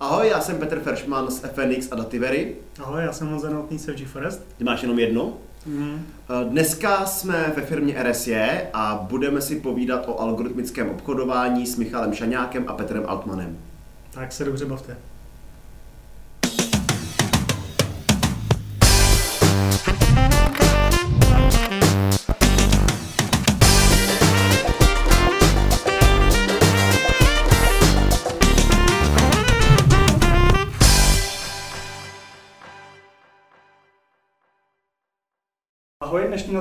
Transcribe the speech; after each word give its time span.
Ahoj, 0.00 0.28
já 0.28 0.40
jsem 0.40 0.58
Petr 0.58 0.80
Feršman 0.80 1.30
z 1.30 1.38
FNX 1.38 1.92
a 1.92 1.94
Dativery. 1.96 2.56
Ahoj, 2.82 3.02
já 3.02 3.12
jsem 3.12 3.28
Honza 3.28 3.50
Novotný 3.50 3.78
z 3.78 3.86
FG 3.86 4.06
Forest. 4.06 4.40
Ty 4.58 4.64
máš 4.64 4.82
jenom 4.82 4.98
jedno? 4.98 5.32
Mm. 5.66 6.06
Dneska 6.48 7.06
jsme 7.06 7.52
ve 7.56 7.62
firmě 7.62 8.02
RSE 8.02 8.66
a 8.72 9.06
budeme 9.10 9.40
si 9.40 9.60
povídat 9.60 10.08
o 10.08 10.20
algoritmickém 10.20 10.90
obchodování 10.90 11.66
s 11.66 11.76
Michalem 11.76 12.14
Šaňákem 12.14 12.64
a 12.66 12.72
Petrem 12.72 13.04
Altmanem. 13.06 13.58
Tak 14.10 14.32
se 14.32 14.44
dobře 14.44 14.66
bavte. 14.66 14.96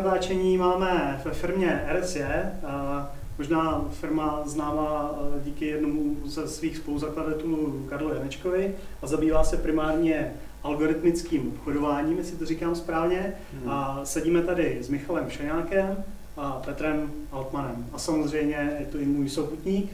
Natáčení 0.04 0.58
máme 0.58 1.22
ve 1.26 1.32
firmě 1.32 1.86
RSE. 2.00 2.52
Možná 3.38 3.86
firma 3.92 4.42
známá 4.46 5.16
e, 5.38 5.44
díky 5.44 5.66
jednomu 5.66 6.18
ze 6.26 6.48
svých 6.48 6.78
spoluzakladatelů 6.78 7.86
Karlo 7.90 8.14
Janečkovi 8.14 8.76
a 9.02 9.08
zabývá 9.08 9.44
se 9.44 9.58
primárně 9.58 10.34
algoritmickým 10.64 11.48
obchodováním, 11.48 12.18
jestli 12.18 12.38
to 12.38 12.46
říkám 12.46 12.76
správně. 12.76 13.34
Hmm. 13.54 13.70
A 13.72 14.02
sedíme 14.04 14.42
tady 14.42 14.78
s 14.82 14.90
Michalem 14.90 15.30
Šaňákem 15.30 16.04
a 16.38 16.52
Petrem 16.66 17.12
Altmanem. 17.32 17.86
A 17.94 18.00
samozřejmě 18.00 18.76
je 18.80 18.86
tu 18.86 19.00
i 19.00 19.06
můj 19.06 19.30
souputník 19.30 19.92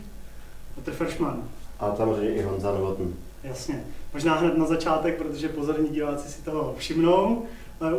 Petr 0.76 0.92
Feršman. 0.92 1.44
A 1.80 1.96
samozřejmě 1.96 2.30
i 2.30 2.42
Honza 2.42 2.72
Novotný. 2.72 3.16
Jasně. 3.44 3.84
Možná 4.14 4.36
hned 4.36 4.58
na 4.58 4.66
začátek, 4.66 5.18
protože 5.18 5.50
pozorní 5.50 5.90
diváci 5.90 6.30
si 6.30 6.42
toho 6.42 6.76
všimnou. 6.78 7.44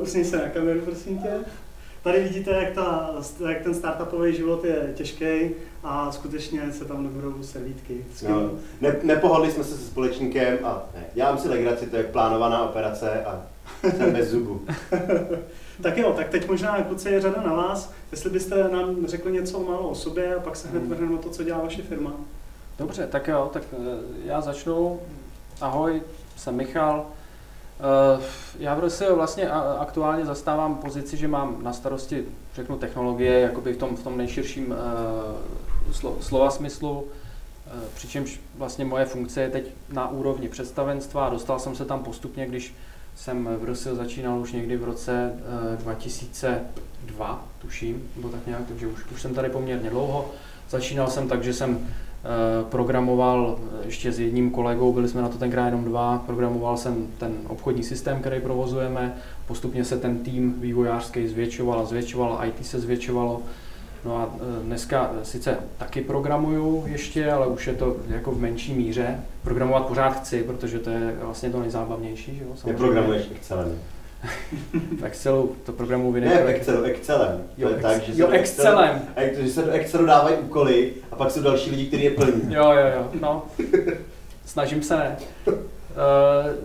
Usni 0.01 0.25
se 0.25 0.37
na 0.37 0.49
kameru, 0.49 0.81
prosím 0.81 1.19
tě. 1.19 1.31
Tady 2.07 2.21
vidíte, 2.21 2.51
jak, 2.51 2.73
ta, 2.73 3.15
jak 3.49 3.62
ten 3.62 3.75
startupový 3.75 4.35
život 4.35 4.65
je 4.65 4.93
těžký 4.95 5.51
a 5.85 6.12
skutečně 6.12 6.73
se 6.73 6.85
tam 6.85 7.03
nebudou 7.03 7.43
servítky. 7.43 8.05
No, 8.29 8.51
ne, 8.81 8.97
nepohodli 9.03 9.53
jsme 9.53 9.65
se 9.65 9.77
se 9.77 9.87
společníkem 9.87 10.59
a 10.65 10.83
ne, 10.95 11.05
dělám 11.15 11.39
si 11.39 11.49
legraci, 11.49 11.87
to 11.87 11.97
je 11.97 12.05
plánovaná 12.05 12.69
operace 12.69 13.25
a 13.25 13.43
jsem 13.97 14.12
bez 14.12 14.29
zubu. 14.29 14.61
tak 15.83 15.99
jo, 15.99 16.12
tak 16.17 16.29
teď 16.29 16.49
možná 16.49 16.83
kluci 16.83 17.09
je 17.09 17.21
řada 17.21 17.43
na 17.43 17.53
vás, 17.53 17.93
jestli 18.11 18.31
byste 18.31 18.69
nám 18.69 19.07
řekli 19.07 19.33
něco 19.33 19.61
málo 19.61 19.89
o 19.89 19.95
sobě 19.95 20.34
a 20.34 20.41
pak 20.41 20.57
se 20.57 20.69
hned 20.69 20.81
hmm. 20.81 20.91
vrhneme 20.91 21.12
na 21.12 21.19
to, 21.19 21.31
co 21.31 21.45
dělá 21.45 21.59
vaše 21.59 21.83
firma. 21.83 22.12
Dobře, 22.79 23.07
tak 23.07 23.29
jo, 23.29 23.51
tak 23.53 23.62
eh, 23.73 23.77
já 24.25 24.41
začnu. 24.41 25.01
Ahoj, 25.61 26.03
jsem 26.37 26.57
Michal, 26.57 27.07
já 28.59 28.75
v 28.75 28.85
RSE 28.85 29.13
vlastně 29.13 29.51
aktuálně 29.79 30.27
zastávám 30.27 30.75
pozici, 30.75 31.17
že 31.17 31.29
mám 31.29 31.63
na 31.63 31.73
starosti, 31.73 32.25
řeknu, 32.55 32.77
technologie, 32.77 33.41
jakoby 33.41 33.73
v 33.73 33.77
tom, 33.77 33.97
v 33.97 34.03
tom 34.03 34.17
nejširším 34.19 34.75
uh, 35.93 36.17
slova 36.21 36.51
smyslu, 36.51 37.01
uh, 37.01 37.83
přičemž 37.95 38.41
vlastně 38.55 38.85
moje 38.85 39.05
funkce 39.05 39.41
je 39.41 39.51
teď 39.51 39.65
na 39.93 40.11
úrovni 40.11 40.49
představenstva 40.49 41.31
dostal 41.31 41.59
jsem 41.59 41.75
se 41.75 41.85
tam 41.85 42.05
postupně, 42.05 42.47
když 42.47 42.75
jsem 43.17 43.49
v 43.61 43.65
RSE 43.65 43.95
začínal 43.95 44.41
už 44.41 44.53
někdy 44.53 44.77
v 44.77 44.85
roce 44.85 45.33
uh, 45.73 45.79
2002, 45.79 47.45
tuším, 47.59 48.11
nebo 48.17 48.29
tak 48.29 48.47
nějak, 48.47 48.63
takže 48.69 48.87
už, 48.87 49.05
už 49.15 49.23
jsem 49.23 49.35
tady 49.35 49.49
poměrně 49.49 49.91
dlouho. 49.91 50.31
Začínal 50.71 51.09
jsem 51.11 51.29
tak, 51.29 51.45
že 51.45 51.55
jsem 51.55 51.89
Eh, 52.16 52.16
programoval 52.71 53.59
ještě 53.85 54.13
s 54.13 54.21
jedním 54.21 54.51
kolegou, 54.51 54.93
byli 54.93 55.09
jsme 55.09 55.23
na 55.23 55.29
to 55.29 55.39
tenkrát 55.39 55.67
jenom 55.67 55.85
dva, 55.85 56.23
programoval 56.27 56.77
jsem 56.77 57.07
ten 57.19 57.33
obchodní 57.49 57.83
systém, 57.83 58.21
který 58.21 58.41
provozujeme, 58.41 59.15
postupně 59.47 59.85
se 59.85 59.99
ten 59.99 60.19
tým 60.19 60.55
vývojářský 60.61 61.29
zvětšoval 61.29 61.81
a 61.81 61.85
zvětšoval, 61.85 62.41
IT 62.47 62.67
se 62.67 62.81
zvětšovalo. 62.81 63.43
No 64.05 64.17
a 64.17 64.34
eh, 64.34 64.65
dneska 64.65 65.11
sice 65.23 65.59
taky 65.78 66.00
programuju 66.00 66.84
ještě, 66.87 67.31
ale 67.31 67.47
už 67.47 67.67
je 67.67 67.75
to 67.75 67.97
jako 68.09 68.33
v 68.33 68.41
menší 68.41 68.75
míře. 68.75 69.21
Programovat 69.43 69.87
pořád 69.87 70.11
chci, 70.11 70.43
protože 70.43 70.79
to 70.79 70.91
je 70.91 71.17
vlastně 71.23 71.50
to 71.50 71.61
nejzábavnější. 71.61 72.37
Že 72.37 72.45
jo? 72.45 72.50
Neprogramuješ 72.67 73.31
Excelem. 73.37 73.79
v 75.00 75.04
Excelu 75.04 75.56
to 75.66 75.72
programu 75.72 76.12
vy 76.12 76.21
Ne, 76.21 76.43
v 76.43 76.47
Excelu, 76.47 76.82
Excelem. 76.82 77.44
Jo, 77.59 77.69
je 77.69 77.75
tak, 77.75 78.03
že 78.03 78.22
jo, 78.22 78.28
Excelem. 78.28 79.03
Excel, 79.16 79.44
že 79.44 79.53
se 79.53 79.62
do 79.62 79.71
Excelu 79.71 80.06
dávají 80.06 80.37
úkoly 80.37 80.93
a 81.10 81.16
pak 81.16 81.31
jsou 81.31 81.43
další 81.43 81.71
lidi, 81.71 81.87
kteří 81.87 82.04
je 82.04 82.10
plní. 82.10 82.55
Jo, 82.55 82.72
jo, 82.72 82.87
jo, 82.97 83.09
no. 83.21 83.43
Snažím 84.47 84.82
se 84.82 84.97
ne. 84.97 85.16
Uh, 85.47 85.55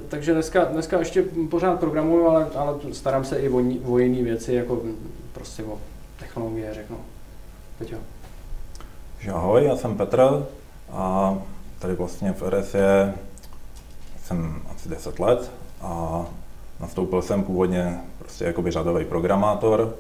takže 0.08 0.34
dneska, 0.34 0.66
dneska 0.66 1.00
ještě 1.00 1.24
pořád 1.50 1.80
programuju, 1.80 2.28
ale, 2.28 2.48
ale 2.56 2.74
starám 2.92 3.26
se 3.26 3.40
i 3.40 3.50
o, 3.50 3.64
o 3.92 3.98
jiné 3.98 4.24
věci, 4.24 4.54
jako 4.54 4.82
prostě 5.34 5.64
o 5.64 5.78
technologie, 6.20 6.74
řeknu. 6.74 6.98
Teď 7.80 7.92
jo. 7.92 7.98
Ahoj, 9.34 9.66
já 9.66 9.76
jsem 9.76 9.98
Petr 9.98 10.46
a 10.92 11.38
tady 11.80 11.96
vlastně 11.96 12.34
v 12.34 12.50
RSE 12.50 13.14
jsem 14.24 14.62
asi 14.76 14.90
10 14.90 15.20
let 15.20 15.52
a 15.82 16.26
Nastoupil 16.82 17.22
jsem 17.22 17.44
původně 17.44 18.00
prostě 18.20 18.46
jako 18.46 18.72
řadový 18.72 19.06
programátor 19.06 19.96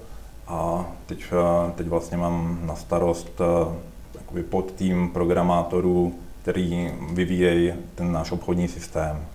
a 0.48 0.86
teď, 1.06 1.24
eh, 1.32 1.72
teď 1.76 1.88
vlastně 1.88 2.18
mám 2.18 2.60
na 2.64 2.76
starost 2.76 3.42
eh, 3.42 3.76
jakoby 4.16 4.44
pod 4.44 4.72
tým 4.72 5.10
programátorů, 5.10 6.16
který 6.42 6.92
vyvíjejí 7.14 7.74
ten 7.96 8.12
náš 8.12 8.32
obchodní 8.32 8.68
systém. 8.68 9.26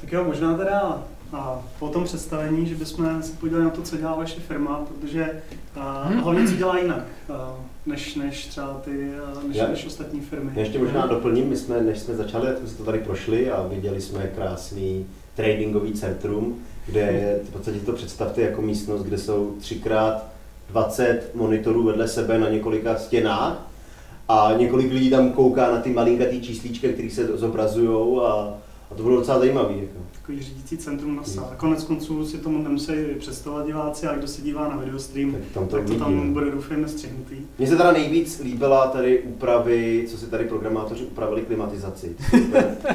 Tak 0.00 0.12
jo, 0.12 0.24
možná 0.24 0.56
teda 0.56 1.02
a 1.32 1.62
po 1.78 1.88
tom 1.88 2.04
představení, 2.04 2.66
že 2.66 2.74
bychom 2.74 3.22
se 3.22 3.32
podívali 3.36 3.64
na 3.64 3.70
to, 3.70 3.82
co 3.82 3.96
dělá 3.96 4.14
vaše 4.14 4.40
firma, 4.40 4.84
protože 4.88 5.42
a, 5.76 6.04
hmm. 6.04 6.20
hlavně 6.20 6.48
co 6.48 6.56
dělá 6.56 6.78
jinak, 6.78 7.04
a, 7.34 7.54
než, 7.86 8.14
než 8.14 8.46
třeba 8.46 8.80
ty, 8.84 9.10
než, 9.48 9.56
Já, 9.56 9.68
než 9.68 9.86
ostatní 9.86 10.20
firmy. 10.20 10.50
Já 10.54 10.60
ještě 10.60 10.78
možná 10.78 11.06
doplním, 11.06 11.48
my 11.48 11.56
jsme, 11.56 11.80
než 11.80 11.98
jsme 11.98 12.14
začali, 12.14 12.46
tak 12.46 12.58
jsme 12.58 12.78
to 12.78 12.84
tady 12.84 12.98
prošli 12.98 13.50
a 13.50 13.66
viděli 13.66 14.00
jsme 14.00 14.30
krásný 14.34 15.06
tradingový 15.34 15.92
centrum, 15.92 16.58
kde 16.86 17.38
v 17.44 17.50
podstatě 17.50 17.78
to 17.78 17.92
představte 17.92 18.42
jako 18.42 18.62
místnost, 18.62 19.02
kde 19.02 19.18
jsou 19.18 19.54
třikrát 19.60 20.26
20 20.70 21.30
monitorů 21.34 21.82
vedle 21.82 22.08
sebe 22.08 22.38
na 22.38 22.48
několika 22.48 22.96
stěnách 22.96 23.66
a 24.28 24.52
několik 24.56 24.92
lidí 24.92 25.10
tam 25.10 25.32
kouká 25.32 25.70
na 25.70 25.80
ty 25.80 25.90
malinkatý 25.90 26.40
číslička, 26.40 26.88
které 26.88 27.10
se 27.10 27.26
zobrazují 27.26 28.18
a, 28.20 28.54
a 28.90 28.94
to 28.96 29.02
bylo 29.02 29.16
docela 29.16 29.38
zajímavé. 29.38 29.72
Jako 29.72 29.98
takový 30.26 30.42
řídící 30.42 30.78
centrum 30.78 31.16
na 31.16 31.24
sále. 31.24 31.48
Konec 31.56 31.84
konců 31.84 32.26
si 32.26 32.38
tomu 32.38 32.62
nemusí 32.62 32.92
představovat 33.18 33.66
diváci, 33.66 34.06
a 34.06 34.14
kdo 34.14 34.28
se 34.28 34.42
dívá 34.42 34.68
na 34.68 34.76
videostream, 34.76 35.32
tak, 35.32 35.40
tam 35.54 35.66
to, 35.66 35.76
tak 35.76 35.86
to 35.86 35.94
tam 35.94 36.32
bude 36.32 36.50
doufejme 36.50 36.88
střihnutý. 36.88 37.34
Mně 37.58 37.68
se 37.68 37.76
teda 37.76 37.92
nejvíc 37.92 38.40
líbila 38.44 38.86
tady 38.86 39.22
úpravy, 39.22 40.04
co 40.08 40.18
si 40.18 40.26
tady 40.26 40.44
programátoři 40.44 41.04
upravili 41.04 41.42
klimatizaci. 41.42 42.16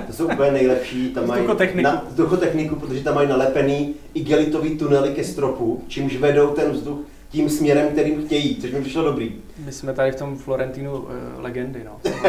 To 0.07 0.13
jsou 0.13 0.25
úplně, 0.25 0.49
to 0.49 0.51
nejlepší. 0.51 1.09
Tam 1.09 1.27
mají 1.27 1.47
na, 1.81 2.05
vzduchotechniku, 2.09 2.75
protože 2.75 3.03
tam 3.03 3.15
mají 3.15 3.29
nalepený 3.29 3.95
igelitový 4.13 4.77
tunely 4.77 5.09
ke 5.09 5.23
stropu, 5.23 5.83
čímž 5.87 6.15
vedou 6.15 6.47
ten 6.47 6.71
vzduch 6.71 6.99
tím 7.29 7.49
směrem, 7.49 7.87
kterým 7.87 8.25
chtějí, 8.25 8.55
což 8.55 8.71
mi 8.71 8.81
přišlo 8.81 9.03
dobrý. 9.03 9.35
My 9.65 9.71
jsme 9.71 9.93
tady 9.93 10.11
v 10.11 10.15
tom 10.15 10.37
Florentinu 10.37 10.97
uh, 10.97 11.07
legendy, 11.37 11.83
no. 11.85 11.99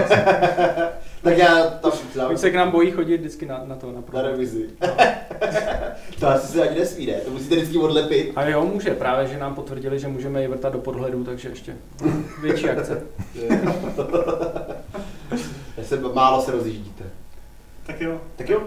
tak 1.22 1.38
já 1.38 1.64
tam 1.64 1.92
Oni 2.28 2.38
se 2.38 2.50
k 2.50 2.54
nám 2.54 2.70
bojí 2.70 2.90
chodit 2.90 3.16
vždycky 3.16 3.46
na, 3.46 3.62
na 3.64 3.76
to, 3.76 3.92
na, 3.92 4.02
na 4.12 4.22
revizi. 4.22 4.68
No. 4.80 4.88
to 6.20 6.28
asi 6.28 6.52
se 6.52 6.68
ani 6.68 6.78
nesmí, 6.78 7.06
ne? 7.06 7.14
To 7.14 7.30
musíte 7.30 7.56
vždycky 7.56 7.78
odlepit. 7.78 8.32
A 8.36 8.44
jo, 8.44 8.64
může, 8.72 8.90
právě, 8.90 9.28
že 9.28 9.38
nám 9.38 9.54
potvrdili, 9.54 9.98
že 9.98 10.08
můžeme 10.08 10.42
ji 10.42 10.48
vrtat 10.48 10.72
do 10.72 10.78
podhledu, 10.78 11.24
takže 11.24 11.48
ještě 11.48 11.76
větší 12.42 12.70
akce. 12.70 13.02
Já 15.76 15.84
se, 15.84 16.00
málo 16.14 16.42
se 16.42 16.52
rozjíždíte. 16.52 17.04
Tak 17.86 18.00
jo. 18.00 18.20
Tak 18.36 18.48
jo. 18.48 18.62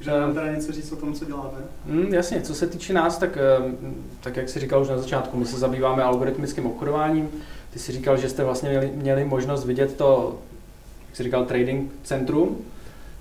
Že 0.00 0.10
nám 0.10 0.34
teda 0.34 0.52
něco 0.52 0.72
říct 0.72 0.92
o 0.92 0.96
tom, 0.96 1.14
co 1.14 1.24
děláte? 1.24 1.56
Mm, 1.86 2.14
jasně, 2.14 2.42
co 2.42 2.54
se 2.54 2.66
týče 2.66 2.92
nás, 2.92 3.18
tak, 3.18 3.38
tak 4.20 4.36
jak 4.36 4.48
si 4.48 4.60
říkal 4.60 4.82
už 4.82 4.88
na 4.88 4.98
začátku, 4.98 5.36
my 5.36 5.44
se 5.44 5.58
zabýváme 5.58 6.02
algoritmickým 6.02 6.66
obchodováním. 6.66 7.30
Ty 7.72 7.78
si 7.78 7.92
říkal, 7.92 8.16
že 8.16 8.28
jste 8.28 8.44
vlastně 8.44 8.68
měli, 8.68 8.92
měli 8.94 9.24
možnost 9.24 9.64
vidět 9.64 9.96
to, 9.96 10.38
jak 11.12 11.16
jsi 11.16 11.22
říkal, 11.22 11.44
trading 11.44 11.92
centrum. 12.02 12.56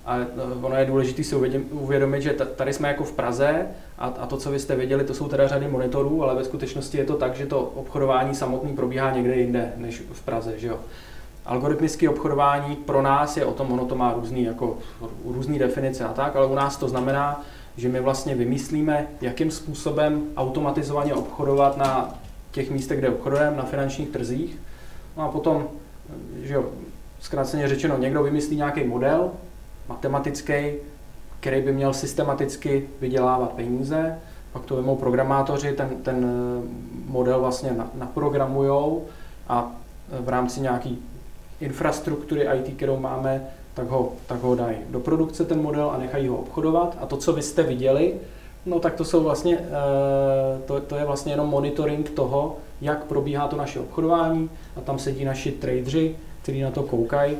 A 0.06 0.18
e, 0.18 0.26
ono 0.62 0.76
je 0.76 0.86
důležité 0.86 1.24
si 1.24 1.36
uvědomit, 1.72 2.22
že 2.22 2.34
tady 2.34 2.74
jsme 2.74 2.88
jako 2.88 3.04
v 3.04 3.12
Praze 3.12 3.68
a, 3.98 4.06
a 4.06 4.26
to, 4.26 4.38
co 4.38 4.52
vy 4.52 4.60
jste 4.60 4.76
věděli, 4.76 5.04
to 5.04 5.14
jsou 5.14 5.28
teda 5.28 5.48
řady 5.48 5.68
monitorů, 5.68 6.24
ale 6.24 6.36
ve 6.36 6.44
skutečnosti 6.44 6.98
je 6.98 7.06
to 7.06 7.16
tak, 7.16 7.36
že 7.36 7.46
to 7.46 7.60
obchodování 7.60 8.36
samotný 8.36 8.76
probíhá 8.76 9.12
někde 9.12 9.36
jinde 9.36 9.74
než 9.78 10.04
v 10.12 10.22
Praze. 10.22 10.54
Že 10.58 10.68
jo? 10.68 10.80
Algoritmické 11.46 12.10
obchodování 12.10 12.76
pro 12.76 13.02
nás 13.02 13.38
je 13.38 13.46
o 13.46 13.54
tom, 13.54 13.72
ono 13.72 13.86
to 13.86 13.96
má 13.96 14.14
různý, 14.14 14.44
jako, 14.44 14.78
různý 15.26 15.60
definice 15.60 16.06
a 16.06 16.14
tak, 16.14 16.36
ale 16.36 16.46
u 16.46 16.56
nás 16.56 16.78
to 16.78 16.90
znamená, 16.90 17.44
že 17.78 17.90
my 17.90 18.00
vlastně 18.00 18.36
vymyslíme, 18.36 19.08
jakým 19.22 19.52
způsobem 19.52 20.24
automatizovaně 20.38 21.14
obchodovat 21.14 21.78
na 21.78 22.16
těch 22.52 22.72
místech, 22.72 23.00
kde 23.00 23.10
obchodujeme, 23.10 23.58
na 23.58 23.64
finančních 23.64 24.10
trzích. 24.10 24.58
No 25.18 25.24
a 25.24 25.28
potom, 25.28 25.68
že 26.44 26.54
jo, 26.54 26.66
zkráceně 27.22 27.68
řečeno, 27.68 27.98
někdo 27.98 28.24
vymyslí 28.24 28.56
nějaký 28.56 28.84
model 28.84 29.32
matematický, 29.90 30.54
který 31.40 31.62
by 31.62 31.74
měl 31.74 31.94
systematicky 31.94 32.90
vydělávat 33.02 33.52
peníze, 33.52 34.20
pak 34.54 34.66
to 34.66 34.76
vemou 34.76 34.96
programátoři, 34.96 35.74
ten, 35.74 35.90
ten 36.04 36.26
eh, 36.26 37.12
model 37.12 37.40
vlastně 37.40 37.76
naprogramujou 37.94 39.06
a 39.48 39.72
v 40.20 40.30
rámci 40.30 40.62
nějaký 40.62 41.04
infrastruktury 41.60 42.48
IT, 42.56 42.76
kterou 42.76 42.98
máme, 42.98 43.44
tak 43.74 43.88
ho, 43.88 44.12
tak 44.28 44.42
ho 44.42 44.56
dají 44.56 44.78
do 44.90 45.00
produkce 45.00 45.46
ten 45.46 45.62
model 45.62 45.92
a 45.92 45.98
nechají 45.98 46.28
ho 46.28 46.38
obchodovat. 46.38 46.98
A 47.02 47.06
to, 47.06 47.18
co 47.18 47.34
vy 47.34 47.42
jste 47.42 47.64
viděli, 47.64 48.14
no 48.66 48.80
tak 48.80 48.94
to 48.94 49.06
jsou 49.06 49.24
vlastně, 49.24 49.58
eh, 49.58 50.62
to, 50.66 50.80
to 50.80 50.96
je 50.96 51.06
vlastně 51.06 51.34
jenom 51.34 51.50
monitoring 51.50 52.10
toho, 52.10 52.58
jak 52.82 53.04
probíhá 53.04 53.48
to 53.48 53.56
naše 53.56 53.80
obchodování 53.80 54.50
a 54.78 54.82
tam 54.82 55.00
sedí 55.00 55.26
naši 55.26 55.52
tradeři, 55.52 56.16
kteří 56.42 56.62
na 56.62 56.72
to 56.72 56.84
koukají 56.84 57.38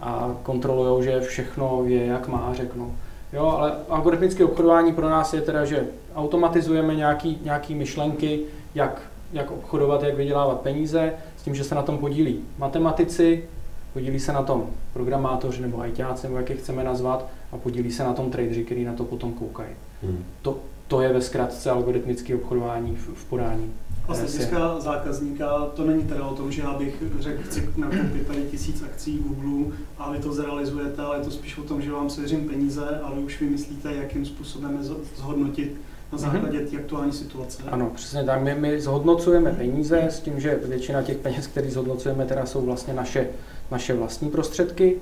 a 0.00 0.34
kontrolují, 0.42 1.04
že 1.04 1.20
všechno 1.20 1.84
je, 1.86 2.06
jak 2.06 2.28
má, 2.28 2.54
řeknu. 2.54 2.94
Jo, 3.32 3.46
ale 3.46 3.72
algoritmické 3.88 4.44
obchodování 4.44 4.92
pro 4.92 5.10
nás 5.10 5.34
je 5.34 5.40
teda, 5.40 5.64
že 5.64 5.86
automatizujeme 6.14 6.94
nějaký, 6.94 7.38
nějaký 7.44 7.74
myšlenky, 7.74 8.40
jak, 8.74 9.02
jak 9.32 9.50
obchodovat, 9.50 10.02
jak 10.02 10.16
vydělávat 10.16 10.60
peníze, 10.60 11.12
s 11.36 11.42
tím, 11.42 11.54
že 11.54 11.64
se 11.64 11.74
na 11.74 11.82
tom 11.82 11.98
podílí 11.98 12.40
matematici, 12.58 13.44
podílí 13.92 14.20
se 14.20 14.32
na 14.32 14.42
tom 14.42 14.66
programátoři 14.92 15.62
nebo 15.62 15.80
ajťáci, 15.80 16.26
nebo 16.26 16.36
jak 16.36 16.50
je 16.50 16.56
chceme 16.56 16.84
nazvat, 16.84 17.26
a 17.52 17.56
podílí 17.56 17.92
se 17.92 18.04
na 18.04 18.12
tom 18.12 18.30
tradeři, 18.30 18.64
který 18.64 18.84
na 18.84 18.92
to 18.92 19.04
potom 19.04 19.32
koukají. 19.32 19.70
Hmm. 20.02 20.24
To, 20.42 20.58
to 20.88 21.00
je 21.00 21.12
ve 21.12 21.20
zkratce 21.20 21.70
algoritmické 21.70 22.34
obchodování 22.34 22.96
v, 22.96 23.14
v 23.14 23.24
podání. 23.24 23.72
A 24.08 24.14
z 24.14 24.18
hlediska 24.18 24.80
zákazníka 24.80 25.66
to 25.74 25.84
není 25.84 26.02
teda 26.02 26.26
o 26.26 26.34
tom, 26.34 26.52
že 26.52 26.62
já 26.62 26.72
bych 26.72 27.02
řekl, 27.18 27.42
chci 27.42 27.68
nakoupit 27.76 28.26
tady 28.26 28.42
tisíc 28.50 28.82
akcí 28.82 29.18
Google 29.18 29.76
a 29.98 30.12
vy 30.12 30.18
to 30.18 30.32
zrealizujete, 30.32 31.02
ale 31.02 31.18
je 31.18 31.24
to 31.24 31.30
spíš 31.30 31.58
o 31.58 31.62
tom, 31.62 31.82
že 31.82 31.92
vám 31.92 32.10
svěřím 32.10 32.48
peníze 32.48 33.00
a 33.02 33.12
vy 33.14 33.22
už 33.22 33.40
vymyslíte, 33.40 33.94
jakým 33.94 34.26
způsobem 34.26 34.76
je 34.76 34.84
zhodnotit 35.16 35.76
na 36.12 36.18
mhm. 36.18 36.32
základě 36.32 36.60
té 36.60 36.76
aktuální 36.76 37.12
situace. 37.12 37.62
Ano, 37.70 37.90
přesně 37.94 38.24
tak. 38.24 38.42
My, 38.42 38.54
my 38.54 38.80
zhodnocujeme 38.80 39.52
peníze 39.52 40.02
s 40.02 40.20
tím, 40.20 40.40
že 40.40 40.60
většina 40.64 41.02
těch 41.02 41.16
peněz, 41.16 41.46
které 41.46 41.70
zhodnocujeme, 41.70 42.24
teda 42.24 42.46
jsou 42.46 42.60
vlastně 42.66 42.94
naše, 42.94 43.28
naše 43.70 43.94
vlastní 43.94 44.30
prostředky. 44.30 44.96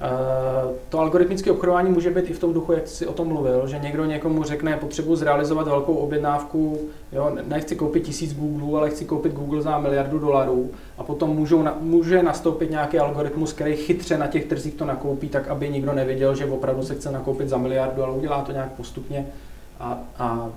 Eh, 0.00 0.74
to 0.88 0.98
algoritmické 0.98 1.50
obchodování 1.50 1.90
může 1.90 2.10
být 2.10 2.30
i 2.30 2.32
v 2.32 2.38
tom 2.38 2.52
duchu, 2.52 2.72
jak 2.72 2.88
jsi 2.88 3.06
o 3.06 3.12
tom 3.12 3.28
mluvil, 3.28 3.66
že 3.66 3.78
někdo 3.78 4.04
někomu 4.04 4.44
řekne, 4.44 4.76
potřebuji 4.76 5.16
zrealizovat 5.16 5.68
velkou 5.68 5.94
objednávku, 5.94 6.78
jo, 7.12 7.36
nechci 7.48 7.76
koupit 7.76 8.02
tisíc 8.02 8.34
Google, 8.34 8.78
ale 8.78 8.90
chci 8.90 9.04
koupit 9.04 9.32
Google 9.32 9.62
za 9.62 9.78
miliardu 9.78 10.18
dolarů 10.18 10.70
a 10.98 11.02
potom 11.04 11.30
můžou, 11.30 11.64
může 11.80 12.22
nastoupit 12.22 12.70
nějaký 12.70 12.98
algoritmus, 12.98 13.52
který 13.52 13.76
chytře 13.76 14.18
na 14.18 14.26
těch 14.26 14.44
trzích 14.44 14.74
to 14.74 14.84
nakoupí, 14.84 15.28
tak 15.28 15.48
aby 15.48 15.68
nikdo 15.68 15.92
nevěděl, 15.92 16.34
že 16.34 16.46
opravdu 16.46 16.82
se 16.82 16.94
chce 16.94 17.12
nakoupit 17.12 17.48
za 17.48 17.56
miliardu, 17.56 18.02
ale 18.02 18.12
udělá 18.12 18.42
to 18.42 18.52
nějak 18.52 18.72
postupně 18.72 19.26
a, 19.80 19.98
a 20.18 20.48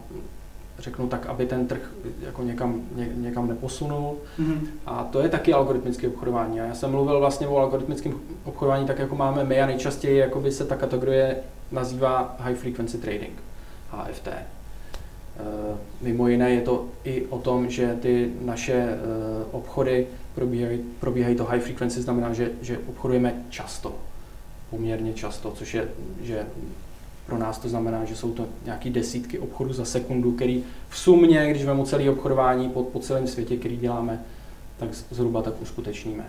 řeknu 0.82 1.08
tak, 1.08 1.26
aby 1.26 1.46
ten 1.46 1.68
trh 1.68 1.94
jako 2.22 2.44
někam, 2.44 2.82
ně, 2.96 3.10
někam 3.16 3.48
neposunul. 3.48 4.18
Mm-hmm. 4.40 4.60
A 4.86 5.04
to 5.04 5.22
je 5.22 5.30
taky 5.30 5.54
algoritmické 5.54 6.08
obchodování. 6.08 6.62
A 6.62 6.66
já 6.66 6.74
jsem 6.74 6.92
mluvil 6.92 7.20
vlastně 7.20 7.48
o 7.48 7.58
algoritmickém 7.58 8.14
obchodování 8.44 8.86
tak, 8.86 9.00
jako 9.00 9.16
máme 9.16 9.44
my 9.44 9.62
a 9.62 9.66
nejčastěji 9.66 10.18
jakoby 10.18 10.52
se 10.52 10.66
ta 10.66 10.76
kategorie 10.76 11.38
nazývá 11.72 12.36
High 12.40 12.56
Frequency 12.56 12.98
Trading, 12.98 13.34
HFT. 13.92 14.28
E, 14.28 14.44
mimo 16.02 16.28
jiné 16.28 16.52
je 16.52 16.62
to 16.62 16.86
i 17.04 17.26
o 17.26 17.38
tom, 17.38 17.70
že 17.70 17.98
ty 18.02 18.32
naše 18.42 18.74
e, 18.74 18.98
obchody 19.52 20.08
probíhají, 20.36 20.80
probíhají 21.00 21.36
to 21.36 21.46
high 21.46 21.60
frequency, 21.60 22.02
znamená, 22.02 22.34
že, 22.34 22.52
že 22.62 22.78
obchodujeme 22.78 23.34
často, 23.50 23.96
poměrně 24.70 25.14
často, 25.14 25.52
což 25.52 25.74
je, 25.74 25.88
že 26.22 26.46
pro 27.32 27.40
nás 27.40 27.58
to 27.58 27.70
znamená, 27.70 28.06
že 28.06 28.16
jsou 28.16 28.32
to 28.32 28.46
nějaké 28.66 28.90
desítky 28.90 29.40
obchodů 29.40 29.74
za 29.74 29.86
sekundu, 29.86 30.32
který 30.32 30.64
v 30.90 30.98
sumě, 30.98 31.48
když 31.50 31.66
vemu 31.66 31.86
celé 31.86 32.10
obchodování 32.10 32.70
po, 32.70 32.84
po 32.84 33.00
celém 33.00 33.28
světě, 33.28 33.58
který 33.58 33.78
děláme, 33.78 34.24
tak 34.78 34.90
zhruba 35.12 35.42
tak 35.42 35.62
uskutečníme. 35.62 36.26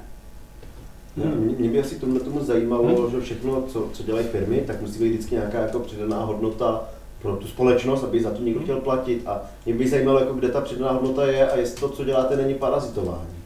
Hmm. 1.16 1.54
Mě 1.58 1.70
by 1.70 1.80
asi 1.80 1.94
tohle 1.94 2.20
tomu 2.20 2.44
zajímalo, 2.44 3.02
hmm. 3.02 3.10
že 3.10 3.20
všechno, 3.20 3.62
co, 3.62 3.88
co 3.92 4.02
dělají 4.02 4.26
firmy, 4.26 4.62
tak 4.66 4.80
musí 4.80 4.98
být 4.98 5.10
vždycky 5.10 5.34
nějaká 5.34 5.60
jako 5.60 5.78
přidaná 5.78 6.24
hodnota 6.24 6.88
pro 7.22 7.36
tu 7.36 7.48
společnost, 7.48 8.04
aby 8.04 8.22
za 8.22 8.30
to 8.30 8.42
někdo 8.42 8.60
chtěl 8.60 8.80
platit. 8.80 9.22
A 9.26 9.42
mě 9.66 9.74
by 9.74 9.88
zajímalo, 9.88 10.20
jako 10.20 10.34
kde 10.34 10.48
ta 10.48 10.60
přidaná 10.60 10.92
hodnota 10.92 11.26
je 11.26 11.50
a 11.50 11.56
jestli 11.56 11.80
to, 11.80 11.88
co 11.88 12.04
děláte, 12.04 12.36
není 12.36 12.54
parazitování. 12.54 13.36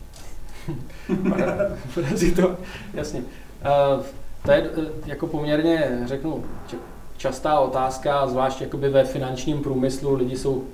Parazito, 1.94 2.56
jasně. 2.94 3.20
Uh, 3.20 4.04
to 4.44 4.52
je 4.52 4.70
uh, 4.70 4.84
jako 5.06 5.26
poměrně, 5.26 6.02
řeknu, 6.04 6.44
častá 7.16 7.60
otázka, 7.60 8.26
zvlášť 8.26 8.60
jakoby 8.60 8.88
ve 8.88 9.04
finančním 9.04 9.62
průmyslu, 9.62 10.14
lidi 10.14 10.36
jsou, 10.36 10.64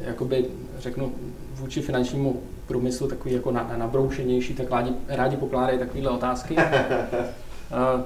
jakoby, 0.00 0.46
řeknu, 0.78 1.12
vůči 1.54 1.82
finančnímu 1.82 2.42
průmyslu 2.66 3.08
takový 3.08 3.34
jako 3.34 3.50
na, 3.50 3.70
nabroušenější, 3.76 4.54
tak 4.54 4.70
rádi, 4.70 4.92
rádi 5.08 5.36
pokládají 5.36 5.78
takovéhle 5.78 6.10
otázky. 6.10 6.56
uh, 6.56 6.62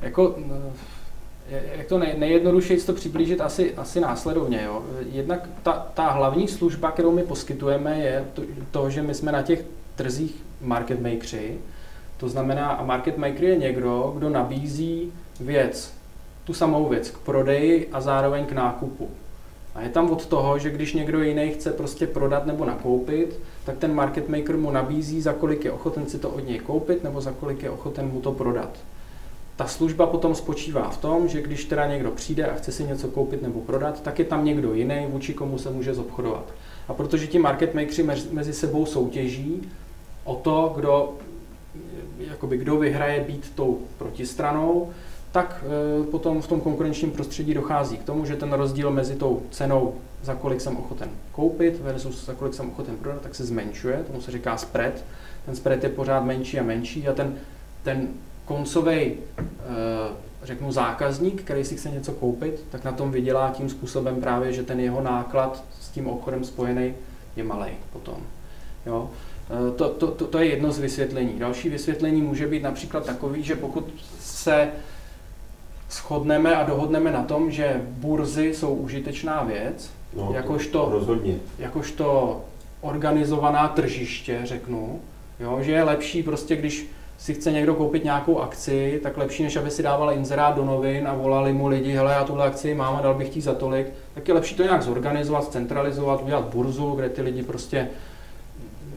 jako, 0.00 0.36
jak 1.76 1.86
to 1.86 1.98
nej, 1.98 2.14
nejjednodušeji 2.18 2.80
to 2.80 2.92
přiblížit 2.92 3.40
asi, 3.40 3.74
asi 3.74 4.00
následovně. 4.00 4.62
Jo. 4.64 4.82
Jednak 5.12 5.48
ta, 5.62 5.86
ta 5.94 6.10
hlavní 6.10 6.48
služba, 6.48 6.90
kterou 6.90 7.12
my 7.12 7.22
poskytujeme, 7.22 7.98
je 7.98 8.24
to, 8.34 8.42
to, 8.70 8.90
že 8.90 9.02
my 9.02 9.14
jsme 9.14 9.32
na 9.32 9.42
těch 9.42 9.64
trzích 9.96 10.42
market 10.60 11.00
makeři. 11.00 11.58
To 12.16 12.28
znamená, 12.28 12.68
a 12.68 12.84
market 12.84 13.18
maker 13.18 13.44
je 13.44 13.56
někdo, 13.56 14.12
kdo 14.16 14.30
nabízí 14.30 15.12
věc 15.40 15.92
tu 16.44 16.54
samou 16.54 16.88
věc 16.88 17.10
k 17.10 17.18
prodeji 17.18 17.88
a 17.92 18.00
zároveň 18.00 18.44
k 18.44 18.52
nákupu. 18.52 19.08
A 19.74 19.82
je 19.82 19.88
tam 19.88 20.10
od 20.10 20.26
toho, 20.26 20.58
že 20.58 20.70
když 20.70 20.94
někdo 20.94 21.22
jiný 21.22 21.50
chce 21.50 21.70
prostě 21.72 22.06
prodat 22.06 22.46
nebo 22.46 22.64
nakoupit, 22.64 23.40
tak 23.64 23.76
ten 23.76 23.94
market 23.94 24.28
maker 24.28 24.56
mu 24.56 24.70
nabízí, 24.70 25.20
za 25.20 25.32
kolik 25.32 25.64
je 25.64 25.72
ochoten 25.72 26.06
si 26.06 26.18
to 26.18 26.30
od 26.30 26.46
něj 26.46 26.58
koupit 26.58 27.04
nebo 27.04 27.20
za 27.20 27.32
kolik 27.32 27.62
je 27.62 27.70
ochoten 27.70 28.08
mu 28.08 28.20
to 28.20 28.32
prodat. 28.32 28.78
Ta 29.56 29.66
služba 29.66 30.06
potom 30.06 30.34
spočívá 30.34 30.90
v 30.90 30.98
tom, 30.98 31.28
že 31.28 31.42
když 31.42 31.64
teda 31.64 31.86
někdo 31.86 32.10
přijde 32.10 32.46
a 32.46 32.54
chce 32.54 32.72
si 32.72 32.84
něco 32.84 33.08
koupit 33.08 33.42
nebo 33.42 33.60
prodat, 33.60 34.02
tak 34.02 34.18
je 34.18 34.24
tam 34.24 34.44
někdo 34.44 34.74
jiný, 34.74 35.06
vůči 35.08 35.34
komu 35.34 35.58
se 35.58 35.70
může 35.70 35.94
zobchodovat. 35.94 36.44
A 36.88 36.94
protože 36.94 37.26
ti 37.26 37.38
market 37.38 37.74
makeri 37.74 38.06
mezi 38.30 38.52
sebou 38.52 38.86
soutěží 38.86 39.68
o 40.24 40.34
to, 40.34 40.72
kdo, 40.76 41.12
jakoby 42.18 42.56
kdo 42.56 42.76
vyhraje 42.76 43.20
být 43.20 43.52
tou 43.54 43.78
protistranou, 43.98 44.90
tak 45.32 45.64
e, 45.64 46.04
potom 46.04 46.42
v 46.42 46.46
tom 46.46 46.60
konkurenčním 46.60 47.10
prostředí 47.10 47.54
dochází 47.54 47.96
k 47.96 48.04
tomu, 48.04 48.24
že 48.24 48.36
ten 48.36 48.52
rozdíl 48.52 48.90
mezi 48.90 49.16
tou 49.16 49.42
cenou, 49.50 49.94
za 50.22 50.34
kolik 50.34 50.60
jsem 50.60 50.76
ochoten 50.76 51.08
koupit 51.32 51.80
versus 51.80 52.26
za 52.26 52.34
kolik 52.34 52.54
jsem 52.54 52.70
ochoten 52.70 52.96
prodat, 52.96 53.22
tak 53.22 53.34
se 53.34 53.44
zmenšuje, 53.44 54.04
tomu 54.06 54.20
se 54.20 54.30
říká 54.30 54.56
spread. 54.56 55.04
Ten 55.46 55.56
spread 55.56 55.82
je 55.84 55.88
pořád 55.88 56.24
menší 56.24 56.58
a 56.58 56.62
menší 56.62 57.08
a 57.08 57.12
ten, 57.12 57.34
ten 57.82 58.08
koncový, 58.44 58.96
e, 58.96 59.14
řeknu, 60.42 60.72
zákazník, 60.72 61.42
který 61.42 61.64
si 61.64 61.76
chce 61.76 61.90
něco 61.90 62.12
koupit, 62.12 62.64
tak 62.70 62.84
na 62.84 62.92
tom 62.92 63.10
vydělá 63.10 63.50
tím 63.50 63.68
způsobem 63.68 64.20
právě, 64.20 64.52
že 64.52 64.62
ten 64.62 64.80
jeho 64.80 65.00
náklad 65.00 65.64
s 65.80 65.88
tím 65.88 66.06
obchodem 66.06 66.44
spojený 66.44 66.94
je 67.36 67.44
malý 67.44 67.70
potom. 67.92 68.16
Jo? 68.86 69.10
E, 69.68 69.76
to, 69.76 69.88
to, 69.88 70.06
to, 70.06 70.26
to 70.26 70.38
je 70.38 70.46
jedno 70.46 70.72
z 70.72 70.78
vysvětlení. 70.78 71.38
Další 71.38 71.68
vysvětlení 71.68 72.22
může 72.22 72.46
být 72.46 72.62
například 72.62 73.06
takový, 73.06 73.42
že 73.42 73.56
pokud 73.56 73.94
se 74.20 74.68
shodneme 76.12 76.56
a 76.56 76.64
dohodneme 76.64 77.10
na 77.10 77.22
tom, 77.22 77.50
že 77.50 77.80
burzy 77.86 78.54
jsou 78.54 78.74
užitečná 78.74 79.42
věc, 79.42 79.90
no, 80.16 80.32
jakožto, 80.34 80.88
rozhodně. 80.92 81.36
jakožto 81.58 82.40
organizovaná 82.80 83.68
tržiště, 83.68 84.40
řeknu, 84.44 85.00
jo, 85.40 85.58
že 85.62 85.72
je 85.72 85.82
lepší 85.82 86.22
prostě, 86.22 86.56
když 86.56 86.86
si 87.18 87.34
chce 87.34 87.52
někdo 87.52 87.74
koupit 87.74 88.04
nějakou 88.04 88.40
akci, 88.40 89.00
tak 89.02 89.16
lepší, 89.16 89.42
než 89.42 89.56
aby 89.56 89.70
si 89.70 89.82
dával 89.82 90.12
inzerát 90.12 90.56
do 90.56 90.64
novin 90.64 91.08
a 91.08 91.14
volali 91.14 91.52
mu 91.52 91.68
lidi, 91.68 91.92
hele, 91.92 92.12
já 92.12 92.24
tuhle 92.24 92.46
akci 92.46 92.74
mám 92.74 92.96
a 92.96 93.00
dal 93.00 93.14
bych 93.14 93.28
ti 93.28 93.40
za 93.40 93.54
tolik, 93.54 93.86
tak 94.14 94.28
je 94.28 94.34
lepší 94.34 94.54
to 94.54 94.62
nějak 94.62 94.82
zorganizovat, 94.82 95.52
centralizovat, 95.52 96.22
udělat 96.22 96.44
burzu, 96.44 96.90
kde 96.90 97.08
ty 97.08 97.22
lidi 97.22 97.42
prostě 97.42 97.88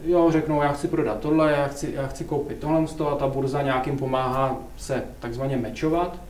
jo, 0.05 0.31
řeknou, 0.31 0.61
já 0.61 0.71
chci 0.71 0.87
prodat 0.87 1.19
tohle, 1.19 1.51
já 1.51 1.67
chci, 1.67 1.93
já 1.95 2.07
chci 2.07 2.23
koupit 2.23 2.57
tohle 2.59 2.85
a 3.11 3.15
ta 3.15 3.27
burza 3.27 3.61
nějakým 3.61 3.97
pomáhá 3.97 4.57
se 4.77 5.03
takzvaně 5.19 5.57
mečovat 5.57 6.24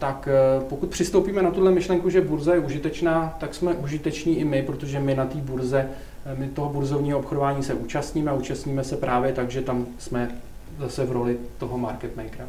tak 0.00 0.28
eh, 0.28 0.64
pokud 0.68 0.90
přistoupíme 0.90 1.42
na 1.42 1.50
tuhle 1.50 1.70
myšlenku, 1.70 2.10
že 2.10 2.20
burza 2.20 2.54
je 2.54 2.60
užitečná, 2.60 3.36
tak 3.40 3.54
jsme 3.54 3.74
užiteční 3.74 4.38
i 4.38 4.44
my, 4.44 4.62
protože 4.62 5.00
my 5.00 5.14
na 5.14 5.26
té 5.26 5.38
burze, 5.38 5.88
eh, 6.26 6.34
my 6.34 6.48
toho 6.48 6.68
burzovního 6.68 7.18
obchodování 7.18 7.62
se 7.62 7.74
účastníme 7.74 8.30
a 8.30 8.34
účastníme 8.34 8.84
se 8.84 8.96
právě 8.96 9.32
tak, 9.32 9.50
že 9.50 9.62
tam 9.62 9.86
jsme 9.98 10.30
zase 10.78 11.04
v 11.04 11.12
roli 11.12 11.38
toho 11.58 11.78
market 11.78 12.16
makera. 12.16 12.48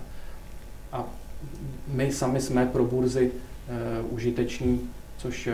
A 0.92 1.04
my 1.88 2.12
sami 2.12 2.42
jsme 2.42 2.66
pro 2.66 2.84
burzy 2.84 3.32
uh, 3.32 4.14
užiteční, 4.14 4.90
což 5.18 5.48
uh, 5.48 5.54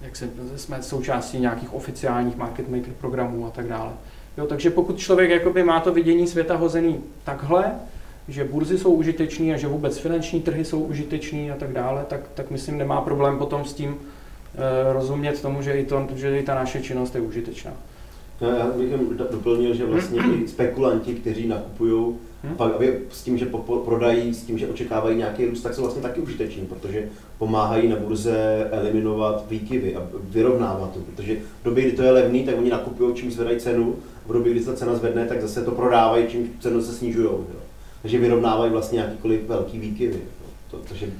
jak 0.00 0.16
se, 0.16 0.30
jsme 0.56 0.82
součástí 0.82 1.40
nějakých 1.40 1.74
oficiálních 1.74 2.36
market 2.36 2.68
maker 2.68 2.92
programů 3.00 3.46
a 3.46 3.50
tak 3.50 3.68
dále. 3.68 3.92
Jo, 4.38 4.46
takže 4.46 4.70
pokud 4.70 4.98
člověk 4.98 5.30
jakoby 5.30 5.62
má 5.62 5.80
to 5.80 5.92
vidění 5.92 6.26
světa 6.26 6.56
hozený 6.56 7.00
takhle, 7.24 7.72
že 8.28 8.44
burzy 8.44 8.78
jsou 8.78 8.92
užiteční 8.92 9.54
a 9.54 9.56
že 9.56 9.66
vůbec 9.66 9.98
finanční 9.98 10.42
trhy 10.42 10.64
jsou 10.64 10.80
užiteční 10.80 11.50
a 11.50 11.56
tak 11.56 11.72
dále, 11.72 12.04
tak, 12.08 12.20
tak 12.34 12.50
myslím 12.50 12.78
nemá 12.78 13.00
problém 13.00 13.38
potom 13.38 13.64
s 13.64 13.72
tím 13.72 13.94
e, 13.94 14.92
rozumět 14.92 15.42
tomu, 15.42 15.62
že 15.62 15.72
i, 15.72 15.84
to, 15.84 16.08
že 16.16 16.40
i 16.40 16.42
ta 16.42 16.54
naše 16.54 16.82
činnost 16.82 17.14
je 17.14 17.20
užitečná. 17.20 17.72
No, 18.40 18.48
já 18.48 18.66
bych 18.66 18.90
jen 18.90 19.00
doplnil, 19.30 19.74
že 19.74 19.86
vlastně 19.86 20.20
i 20.20 20.48
spekulanti, 20.48 21.14
kteří 21.14 21.48
nakupují 21.48 22.14
hmm. 22.44 22.56
pak 22.56 22.74
aby 22.74 22.98
s 23.10 23.22
tím, 23.22 23.38
že 23.38 23.46
prodají, 23.84 24.34
s 24.34 24.42
tím, 24.42 24.58
že 24.58 24.68
očekávají 24.68 25.16
nějaký 25.16 25.46
růst, 25.46 25.62
tak 25.62 25.74
jsou 25.74 25.82
vlastně 25.82 26.02
taky 26.02 26.20
užiteční, 26.20 26.66
protože 26.66 27.08
pomáhají 27.38 27.88
na 27.88 27.96
burze 27.96 28.68
eliminovat 28.70 29.44
výkyvy 29.50 29.96
a 29.96 30.06
vyrovnávat 30.12 30.92
to, 30.94 31.00
protože 31.00 31.36
v 31.60 31.64
době, 31.64 31.84
kdy 31.84 31.92
to 31.92 32.02
je 32.02 32.10
levný, 32.10 32.44
tak 32.44 32.58
oni 32.58 32.70
nakupují, 32.70 33.14
čím 33.14 33.30
zvedají 33.30 33.60
cenu, 33.60 33.96
v 34.26 34.32
době, 34.32 34.52
kdy 34.52 34.60
se 34.60 34.70
ta 34.70 34.76
cena 34.76 34.94
zvedne, 34.94 35.26
tak 35.26 35.42
zase 35.42 35.64
to 35.64 35.70
prodávají, 35.70 36.26
čím 36.28 36.50
cenu 36.60 36.82
se 36.82 36.92
snižují. 36.92 37.28
Takže 38.02 38.18
vyrovnávají 38.18 38.72
vlastně 38.72 39.00
jakýkoliv 39.00 39.48
velký 39.48 39.78
výkyvy. 39.78 40.20
To, 40.70 40.76
takže 40.88 41.12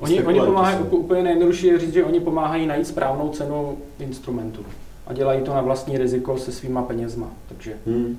Oni, 0.00 0.24
oni 0.24 0.40
pomáhají, 0.40 0.78
úplně 0.78 1.22
nejjednodušší 1.22 1.66
je 1.66 1.78
říct, 1.78 1.92
že 1.92 2.04
oni 2.04 2.20
pomáhají 2.20 2.66
najít 2.66 2.86
správnou 2.86 3.28
cenu 3.28 3.78
instrumentu 3.98 4.64
a 5.06 5.12
dělají 5.12 5.42
to 5.42 5.54
na 5.54 5.60
vlastní 5.60 5.98
riziko 5.98 6.38
se 6.38 6.52
svýma 6.52 6.82
penězma. 6.82 7.30
Takže 7.48 7.76
hmm. 7.86 8.18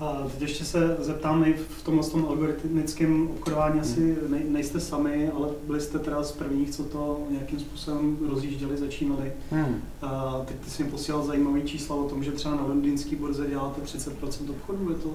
A 0.00 0.26
teď 0.32 0.40
ještě 0.42 0.64
se 0.64 0.96
zeptám, 1.00 1.40
my 1.40 1.52
v 1.52 1.82
tomhle 1.82 2.10
tom 2.10 2.26
algoritmickém 2.28 3.28
obchodování 3.30 3.72
hmm. 3.72 3.82
asi 3.82 4.16
nej, 4.28 4.44
nejste 4.48 4.80
sami, 4.80 5.30
ale 5.34 5.48
byli 5.66 5.80
jste 5.80 5.98
teda 5.98 6.22
z 6.22 6.32
prvních, 6.32 6.70
co 6.70 6.84
to 6.84 7.20
nějakým 7.30 7.60
způsobem 7.60 8.18
rozjížděli, 8.28 8.76
začínali. 8.76 9.32
Hmm. 9.50 9.82
A 10.02 10.40
teď 10.44 10.56
ty 10.56 10.70
jsi 10.70 10.84
mi 10.84 10.90
posílal 10.90 11.22
zajímavý 11.22 11.62
čísla 11.62 11.96
o 11.96 12.08
tom, 12.08 12.24
že 12.24 12.32
třeba 12.32 12.54
na 12.54 12.66
londýnské 12.66 13.16
burze 13.16 13.46
děláte 13.46 13.80
30% 13.80 14.50
obchodu, 14.50 14.90
je 14.90 14.96
to 14.96 15.10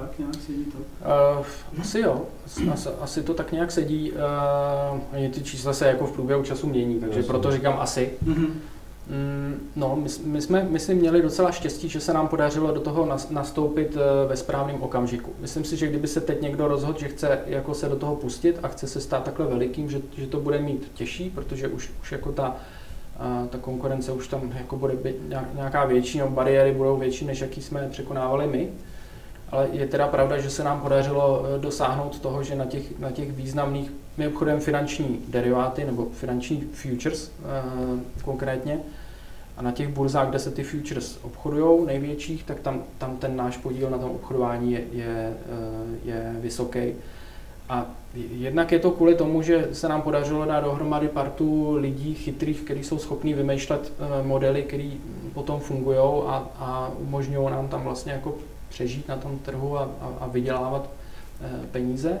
tak 0.00 0.18
nějak 0.18 0.34
sedí 0.34 0.64
to? 0.64 0.78
Uh, 1.38 1.46
asi 1.80 2.00
jo, 2.00 2.22
asi, 2.72 2.88
asi 3.00 3.22
to 3.22 3.34
tak 3.34 3.52
nějak 3.52 3.70
sedí. 3.70 4.12
Uh, 4.12 5.30
ty 5.30 5.42
čísla 5.42 5.72
se 5.72 5.86
jako 5.86 6.06
v 6.06 6.12
průběhu 6.12 6.42
času 6.42 6.66
mění, 6.66 7.00
takže 7.00 7.22
proto 7.22 7.52
říkám 7.52 7.74
asi. 7.80 8.10
Mm-hmm. 8.24 8.50
Mm, 9.08 9.70
no, 9.76 9.96
my, 9.96 10.08
my 10.24 10.42
jsme, 10.42 10.66
myslím, 10.70 10.98
měli 10.98 11.22
docela 11.22 11.52
štěstí, 11.52 11.88
že 11.88 12.00
se 12.00 12.12
nám 12.12 12.28
podařilo 12.28 12.72
do 12.72 12.80
toho 12.80 13.18
nastoupit 13.30 13.96
eh, 13.96 14.28
ve 14.28 14.36
správném 14.36 14.82
okamžiku. 14.82 15.32
Myslím 15.40 15.64
si, 15.64 15.76
že 15.76 15.86
kdyby 15.86 16.08
se 16.08 16.20
teď 16.20 16.42
někdo 16.42 16.68
rozhodl, 16.68 16.98
že 16.98 17.08
chce 17.08 17.38
jako 17.46 17.74
se 17.74 17.88
do 17.88 17.96
toho 17.96 18.16
pustit 18.16 18.58
a 18.62 18.68
chce 18.68 18.86
se 18.86 19.00
stát 19.00 19.24
takhle 19.24 19.46
velikým, 19.46 19.90
že, 19.90 20.00
že 20.16 20.26
to 20.26 20.40
bude 20.40 20.58
mít 20.58 20.90
těžší, 20.94 21.30
protože 21.30 21.68
už, 21.68 21.90
už 22.02 22.12
jako 22.12 22.32
ta, 22.32 22.56
ta 23.50 23.58
konkurence 23.58 24.12
už 24.12 24.28
tam 24.28 24.52
jako 24.58 24.76
bude 24.76 24.94
nějaká 25.54 25.84
větší, 25.84 26.18
no, 26.18 26.30
bariéry 26.30 26.72
budou 26.72 26.96
větší, 26.96 27.24
než 27.24 27.40
jaký 27.40 27.62
jsme 27.62 27.88
překonávali 27.90 28.46
my. 28.46 28.68
Ale 29.52 29.68
je 29.72 29.86
teda 29.86 30.06
pravda, 30.08 30.38
že 30.38 30.50
se 30.50 30.64
nám 30.64 30.80
podařilo 30.80 31.44
eh, 31.44 31.58
dosáhnout 31.58 32.20
toho, 32.20 32.42
že 32.42 32.56
na 32.56 32.64
těch, 32.64 32.98
na 32.98 33.10
těch 33.10 33.32
významných, 33.32 33.92
my 34.16 34.28
obchodujeme 34.28 34.60
finanční 34.60 35.20
deriváty 35.28 35.84
nebo 35.84 36.06
finanční 36.12 36.60
futures 36.60 37.30
uh, 37.30 38.00
konkrétně, 38.24 38.80
a 39.56 39.62
na 39.62 39.72
těch 39.72 39.88
burzách, 39.88 40.28
kde 40.28 40.38
se 40.38 40.50
ty 40.50 40.64
futures 40.64 41.18
obchodují, 41.22 41.86
největších, 41.86 42.44
tak 42.44 42.60
tam, 42.60 42.82
tam 42.98 43.16
ten 43.16 43.36
náš 43.36 43.56
podíl 43.56 43.90
na 43.90 43.98
tom 43.98 44.10
obchodování 44.10 44.72
je, 44.72 44.84
je, 44.92 45.34
eh, 45.46 45.98
je 46.04 46.36
vysoký. 46.40 46.94
A 47.68 47.86
jednak 48.14 48.72
je 48.72 48.78
to 48.78 48.90
kvůli 48.90 49.14
tomu, 49.14 49.42
že 49.42 49.68
se 49.72 49.88
nám 49.88 50.02
podařilo 50.02 50.44
dát 50.44 50.60
dohromady 50.60 51.08
partu 51.08 51.76
lidí 51.76 52.14
chytrých, 52.14 52.60
kteří 52.60 52.84
jsou 52.84 52.98
schopní 52.98 53.34
vymýšlet 53.34 53.92
modely, 54.22 54.62
které 54.62 54.90
potom 55.34 55.60
fungují 55.60 55.98
a, 56.26 56.48
a 56.58 56.90
umožňují 56.98 57.50
nám 57.50 57.68
tam 57.68 57.82
vlastně 57.82 58.12
jako 58.12 58.34
přežít 58.68 59.08
na 59.08 59.16
tom 59.16 59.38
trhu 59.38 59.78
a, 59.78 59.82
a, 59.82 60.12
a 60.20 60.26
vydělávat 60.26 60.90
e, 61.40 61.66
peníze. 61.66 62.18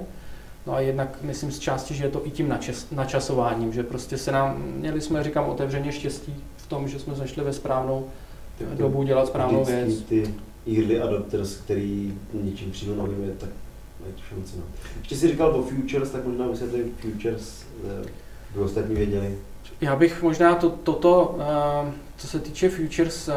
No 0.66 0.74
a 0.74 0.80
jednak 0.80 1.18
myslím 1.22 1.52
z 1.52 1.58
části, 1.58 1.94
že 1.94 2.04
je 2.04 2.10
to 2.10 2.26
i 2.26 2.30
tím 2.30 2.48
načas, 2.48 2.90
načasováním, 2.90 3.72
že 3.72 3.82
prostě 3.82 4.18
se 4.18 4.32
nám, 4.32 4.62
měli 4.62 5.00
jsme, 5.00 5.24
říkám, 5.24 5.48
otevřeně 5.48 5.92
štěstí 5.92 6.34
v 6.56 6.66
tom, 6.66 6.88
že 6.88 6.98
jsme 6.98 7.14
zašli 7.14 7.44
ve 7.44 7.52
správnou 7.52 8.06
tak 8.58 8.68
dobu 8.68 9.02
dělat 9.02 9.26
správnou 9.26 9.64
věc. 9.64 10.02
ty 10.02 10.34
early 10.66 11.00
adopters, 11.00 11.56
který 11.56 12.14
ničím 12.32 12.70
přijdu 12.70 12.94
novým, 12.94 13.24
je 13.24 13.30
tak 13.30 13.50
mají 14.00 14.12
šanci. 14.28 14.56
No. 14.56 14.62
Ještě 14.98 15.16
jsi 15.16 15.28
říkal 15.28 15.50
o 15.50 15.62
futures, 15.62 16.10
tak 16.10 16.24
možná 16.24 16.46
vysvětli 16.46 16.84
futures, 17.00 17.64
eh, 18.04 18.08
by 18.54 18.60
ostatní 18.60 18.94
věděli. 18.94 19.38
Já 19.80 19.96
bych 19.96 20.22
možná 20.22 20.54
to, 20.54 20.70
toto, 20.70 21.36
uh, 21.84 21.92
co 22.16 22.26
se 22.26 22.38
týče 22.38 22.68
futures, 22.68 23.30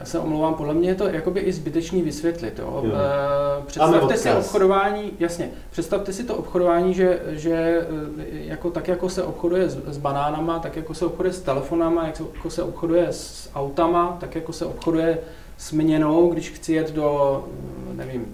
já 0.00 0.06
se 0.06 0.18
omlouvám, 0.18 0.54
podle 0.54 0.74
mě 0.74 0.88
je 0.88 0.94
to 0.94 1.08
jakoby 1.08 1.40
i 1.40 1.52
zbytečný 1.52 2.02
vysvětlit. 2.02 2.58
Jo? 2.58 2.82
Jo. 2.84 2.92
Eh, 2.94 3.64
představte 3.66 4.16
si 4.16 4.30
obchodování, 4.30 5.12
jasně, 5.18 5.50
představte 5.70 6.12
si 6.12 6.24
to 6.24 6.34
obchodování, 6.34 6.94
že, 6.94 7.20
že 7.28 7.52
eh, 7.52 8.24
jako, 8.30 8.70
tak 8.70 8.88
jako 8.88 9.08
se 9.08 9.22
obchoduje 9.22 9.68
s, 9.68 9.78
s 9.86 9.98
banánama, 9.98 10.58
tak 10.58 10.76
jako 10.76 10.94
se 10.94 11.06
obchoduje 11.06 11.32
s 11.32 11.40
telefonama, 11.40 12.06
jak 12.06 12.16
se, 12.16 12.22
jako 12.34 12.50
se 12.50 12.62
obchoduje 12.62 13.06
s 13.10 13.50
autama, 13.54 14.16
tak 14.20 14.34
jako 14.34 14.52
se 14.52 14.66
obchoduje 14.66 15.18
s 15.58 15.72
měnou, 15.72 16.28
když 16.28 16.50
chci 16.50 16.72
jet 16.72 16.92
do, 16.92 17.44
nevím, 17.92 18.26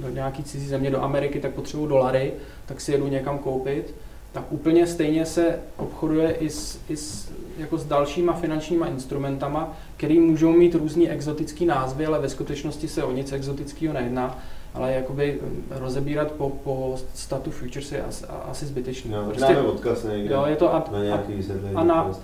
do 0.00 0.08
nějaký 0.08 0.44
cizí 0.44 0.66
země, 0.66 0.90
do 0.90 1.02
Ameriky, 1.02 1.40
tak 1.40 1.50
potřebuji 1.50 1.86
dolary, 1.86 2.32
tak 2.66 2.80
si 2.80 2.92
jedu 2.92 3.08
někam 3.08 3.38
koupit 3.38 3.94
tak 4.32 4.44
úplně 4.50 4.86
stejně 4.86 5.26
se 5.26 5.58
obchoduje 5.76 6.32
i 6.32 6.50
s, 6.50 6.80
i 6.88 6.96
s, 6.96 7.32
jako 7.58 7.78
s 7.78 7.84
dalšíma 7.84 8.32
finančníma 8.32 8.86
instrumentama, 8.86 9.76
který 9.96 10.20
můžou 10.20 10.52
mít 10.52 10.74
různý 10.74 11.10
exotický 11.10 11.66
názvy, 11.66 12.06
ale 12.06 12.18
ve 12.18 12.28
skutečnosti 12.28 12.88
se 12.88 13.04
o 13.04 13.12
nic 13.12 13.32
exotického 13.32 13.94
nejedná, 13.94 14.38
ale 14.74 14.92
jakoby 14.92 15.40
eh, 15.42 15.78
rozebírat 15.78 16.32
po, 16.32 16.50
po 16.50 16.98
statu 17.14 17.50
futures 17.50 17.92
je 17.92 18.02
asi, 18.02 18.26
asi 18.26 18.66
zbytečný. 18.66 19.10
No, 19.10 19.24
prostě, 19.24 19.54
máme 19.54 19.60
odkaz 19.60 20.04
někde, 20.04 20.34
jo, 20.34 20.44
je 20.46 20.56
to 20.56 20.74
a, 20.74 20.84
na 20.92 21.04
nějaký 21.04 21.32
a, 21.74 21.80
a, 21.80 21.84
nám, 21.84 22.14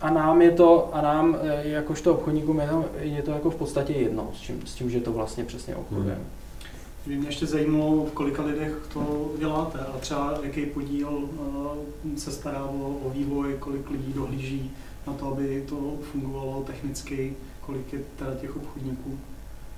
a 0.00 0.10
nám 0.10 0.42
je 0.42 0.50
to, 0.50 0.88
a 0.92 1.00
nám 1.00 1.38
eh, 1.42 1.68
jakožto 1.68 2.14
obchodníkům 2.14 2.60
je 2.60 2.68
to, 2.68 2.84
je 3.00 3.22
to 3.22 3.30
jako 3.30 3.50
v 3.50 3.56
podstatě 3.56 3.92
jedno, 3.92 4.30
s 4.34 4.40
tím, 4.40 4.60
s 4.64 4.74
tím 4.74 4.90
že 4.90 5.00
to 5.00 5.12
vlastně 5.12 5.44
přesně 5.44 5.76
obchodujeme. 5.76 6.14
Hmm. 6.14 6.24
Mě 7.16 7.28
ještě 7.28 7.46
zajímalo, 7.46 8.04
v 8.04 8.12
kolika 8.12 8.42
lidech 8.42 8.72
to 8.92 9.30
děláte 9.38 9.78
a 9.78 9.98
třeba 10.00 10.34
jaký 10.42 10.66
podíl 10.66 11.28
eh, 12.14 12.18
se 12.18 12.32
stará 12.32 12.64
o, 12.64 12.98
o 13.04 13.10
vývoj, 13.10 13.56
kolik 13.58 13.90
lidí 13.90 14.12
dohlíží 14.12 14.70
na 15.06 15.12
to, 15.12 15.32
aby 15.32 15.64
to 15.68 15.94
fungovalo 16.12 16.64
technicky, 16.66 17.34
kolik 17.60 17.92
je 17.92 17.98
teda 18.16 18.34
těch 18.34 18.56
obchodníků. 18.56 19.18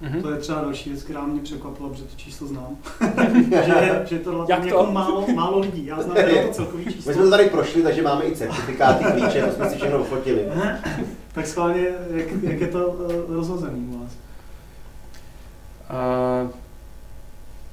Mm-hmm. 0.02 0.22
To 0.22 0.30
je 0.30 0.38
třeba 0.38 0.60
další 0.60 0.90
věc, 0.90 1.02
která 1.02 1.26
mě 1.26 1.40
překvapila, 1.40 1.88
protože 1.88 2.04
to 2.04 2.16
číslo 2.16 2.46
znám. 2.46 2.76
že, 3.50 4.02
že 4.06 4.18
to 4.18 4.46
Jak 4.49 4.60
to? 4.60 4.66
Jako 4.66 4.92
málo, 4.92 5.26
málo 5.34 5.58
lidí, 5.58 5.87
já 5.87 6.02
znám 6.02 6.16
to 6.16 6.52
celkový 6.52 6.84
číslo. 6.92 7.10
My 7.10 7.14
jsme 7.14 7.25
to 7.25 7.30
tady 7.30 7.49
prošli, 7.49 7.82
takže 7.82 8.02
máme 8.02 8.25
i 8.25 8.37
certifikáty, 8.37 9.04
klíče, 9.04 9.42
to 9.42 9.52
jsme 9.52 9.70
si 9.70 9.76
všechno 9.76 10.00
ufotili. 10.00 10.44
tak 11.32 11.46
schválně, 11.46 11.87
jak, 12.10 12.26
jak 12.42 12.60
je 12.60 12.66
to 12.66 12.87
uh, 12.87 13.34
rozhozený 13.34 13.88
u 13.88 13.99
vás? 13.99 14.12
Uh, 15.90 16.50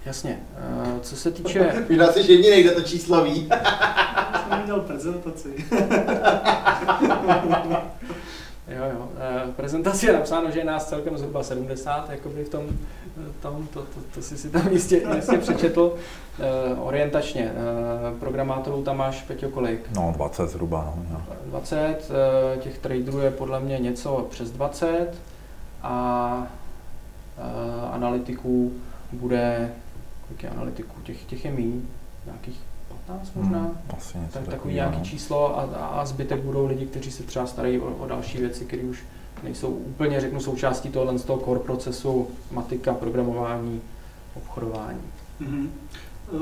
Jasně. 0.07 0.39
Uh, 0.85 0.99
co 1.01 1.15
se 1.15 1.31
týče... 1.31 1.85
Vy 1.89 1.99
si, 2.13 2.23
že 2.23 2.33
jediný, 2.33 2.61
kde 2.61 2.71
to 2.71 2.81
číslo 2.81 3.23
ví. 3.23 3.49
Jsem 4.49 4.63
měl 4.63 4.79
prezentaci. 4.79 5.65
jo, 8.67 8.83
jo. 8.93 8.99
Uh, 8.99 9.53
prezentaci 9.55 10.05
je 10.05 10.13
napsáno, 10.13 10.51
že 10.51 10.59
je 10.59 10.65
nás 10.65 10.89
celkem 10.89 11.17
zhruba 11.17 11.43
70, 11.43 12.09
jakoby 12.09 12.43
v 12.43 12.49
tom, 12.49 12.65
tom 13.41 13.67
to, 13.73 13.81
to, 13.81 13.99
to 14.15 14.21
jsi 14.21 14.37
si 14.37 14.49
tam 14.49 14.67
jistě, 14.71 15.01
jistě 15.15 15.37
přečetl. 15.37 15.97
Uh, 16.73 16.87
orientačně. 16.87 17.51
Uh, 17.51 18.19
programátorů 18.19 18.83
tam 18.83 18.97
máš, 18.97 19.21
Peťo, 19.21 19.49
kolik? 19.49 19.89
No, 19.95 20.13
20 20.15 20.47
zhruba. 20.47 20.93
No, 21.11 21.21
20, 21.45 22.11
uh, 22.55 22.61
těch 22.61 22.77
traderů 22.77 23.19
je 23.19 23.31
podle 23.31 23.59
mě 23.59 23.79
něco 23.79 24.27
přes 24.29 24.51
20 24.51 25.07
a 25.83 26.47
uh, 27.37 27.93
analytiků 27.95 28.73
bude 29.11 29.71
kolik 30.27 30.43
je 30.43 30.49
analytiků, 30.49 31.01
těch, 31.01 31.23
těch 31.23 31.45
je 31.45 31.51
méně, 31.51 31.81
nějakých 32.25 32.59
15 33.07 33.31
možná, 33.35 33.59
hmm, 33.59 33.77
asi 33.97 34.17
něco 34.17 34.39
tak, 34.39 34.47
takový 34.47 34.73
nějaký 34.73 34.97
no. 34.97 35.05
číslo 35.05 35.59
a, 35.59 35.61
a 35.85 36.05
zbytek 36.05 36.41
budou 36.41 36.65
lidi, 36.65 36.85
kteří 36.85 37.11
se 37.11 37.23
třeba 37.23 37.47
starají 37.47 37.79
o, 37.79 37.95
o 37.95 38.07
další 38.07 38.37
věci, 38.37 38.65
které 38.65 38.83
už 38.83 39.03
nejsou 39.43 39.69
úplně, 39.69 40.21
řeknu, 40.21 40.39
součástí 40.39 40.89
tohohle 40.89 41.19
z 41.19 41.23
toho 41.23 41.39
core 41.39 41.59
procesu, 41.59 42.27
matika, 42.51 42.93
programování, 42.93 43.81
obchodování. 44.35 45.01
Mm-hmm. 45.41 45.67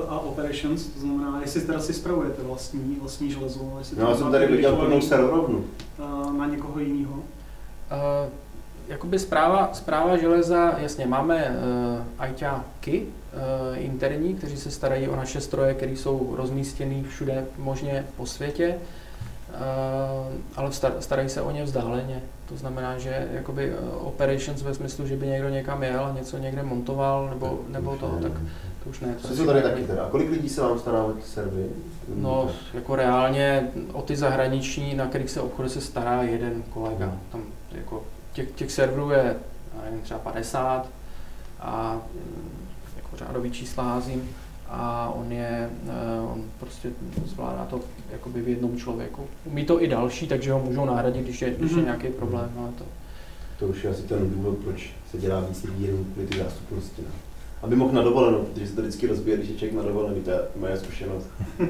A 0.08 0.20
operations, 0.20 0.86
to 0.86 1.00
znamená, 1.00 1.42
jestli 1.42 1.62
teda 1.62 1.80
si 1.80 1.94
spravujete 1.94 2.44
vlastní, 2.44 2.98
vlastní 3.02 3.32
železo, 3.32 3.76
jestli 3.80 3.98
no, 4.00 4.10
já 4.10 4.16
jsem 4.16 4.32
tady 4.32 4.48
viděl 4.48 4.76
plnou 4.76 5.02
serverovnu. 5.02 5.66
Na 6.38 6.46
někoho 6.46 6.80
jiného? 6.80 7.14
Uh, 7.14 7.24
jakoby 8.88 9.20
zpráva, 9.20 9.70
zpráva 9.74 10.18
železa, 10.18 10.74
jasně, 10.78 11.06
máme 11.06 11.58
uh, 12.20 12.26
ITáky, 12.26 13.06
interní, 13.76 14.36
kteří 14.36 14.58
se 14.58 14.72
starají 14.72 15.08
o 15.08 15.16
naše 15.16 15.42
stroje, 15.42 15.74
které 15.74 15.92
jsou 15.92 16.34
rozmístěny 16.36 17.04
všude 17.04 17.46
možně 17.58 18.06
po 18.18 18.26
světě. 18.26 18.76
ale 20.56 20.72
starají 21.00 21.30
se 21.30 21.42
o 21.42 21.52
ně 21.52 21.64
vzdáleně. 21.64 22.22
To 22.50 22.58
znamená, 22.58 22.98
že 22.98 23.28
jakoby 23.32 23.74
operations 24.00 24.62
ve 24.62 24.74
smyslu, 24.74 25.08
že 25.08 25.16
by 25.16 25.28
někdo 25.28 25.50
někam 25.50 25.84
jel 25.84 26.06
a 26.06 26.14
něco 26.14 26.38
někde 26.38 26.64
montoval, 26.64 27.30
nebo, 27.30 27.60
nebo 27.68 27.96
to, 27.96 28.20
tak 28.22 28.32
to 28.84 28.90
už 28.90 29.00
ne. 29.00 29.16
To 29.22 29.36
jsou 29.36 29.46
tady 29.46 29.62
taky 29.62 29.84
teda. 29.84 30.08
Kolik 30.10 30.30
lidí 30.30 30.50
se 30.50 30.62
vám 30.62 30.80
stará 30.80 31.04
o 31.04 31.12
ty 31.12 31.22
servery? 31.22 31.70
No, 32.16 32.50
jako 32.74 32.96
reálně 32.96 33.68
o 33.94 34.02
ty 34.02 34.16
zahraniční, 34.16 34.96
na 34.96 35.08
kterých 35.08 35.30
se 35.30 35.42
obchody 35.42 35.70
se 35.70 35.82
stará 35.82 36.24
jeden 36.24 36.64
kolega. 36.74 37.06
Hmm. 37.06 37.20
Tam 37.32 37.44
jako 37.72 38.04
těch, 38.34 38.52
těch 38.52 38.72
serverů 38.72 39.12
je 39.12 39.36
nevím, 39.84 40.02
třeba 40.02 40.20
50 40.20 40.90
a 41.60 42.02
řádový 43.16 43.52
čísla 43.52 43.84
házím 43.84 44.30
a 44.70 45.14
on 45.16 45.32
je, 45.32 45.70
eh, 45.88 46.22
on 46.34 46.44
prostě 46.60 46.90
zvládá 47.26 47.66
to 47.70 47.80
jakoby 48.12 48.42
v 48.42 48.48
jednom 48.48 48.78
člověku. 48.78 49.28
Umí 49.46 49.66
to 49.66 49.84
i 49.84 49.88
další, 49.88 50.28
takže 50.28 50.52
ho 50.52 50.60
můžou 50.60 50.86
nahradit, 50.86 51.24
když 51.24 51.42
je, 51.42 51.50
když 51.58 51.72
je 51.72 51.78
mhm. 51.78 51.86
nějaký 51.86 52.08
problém. 52.08 52.52
No, 52.56 52.74
to. 52.78 52.84
to 53.60 53.68
už 53.68 53.84
je 53.84 53.90
asi 53.90 54.02
ten 54.02 54.30
důvod, 54.30 54.58
proč 54.58 54.94
se 55.12 55.18
dělá 55.18 55.40
víc 55.40 55.64
lidí 55.64 55.86
jenom 55.86 56.06
kvůli 56.06 56.28
ty 56.28 56.38
zástupnosti. 56.38 57.02
No. 57.02 57.16
Aby 57.62 57.76
mohl 57.76 57.94
na 57.94 58.02
dovolenou, 58.02 58.44
protože 58.44 58.68
se 58.68 58.76
to 58.76 58.82
vždycky 58.82 59.08
rozbije, 59.08 59.38
když 59.38 59.50
je 59.50 59.56
člověk 59.56 59.78
na 59.78 59.84
dovolený, 59.84 60.22
to 60.22 60.32
je 60.32 60.40
moje 60.56 60.78
zkušenost. 60.78 61.28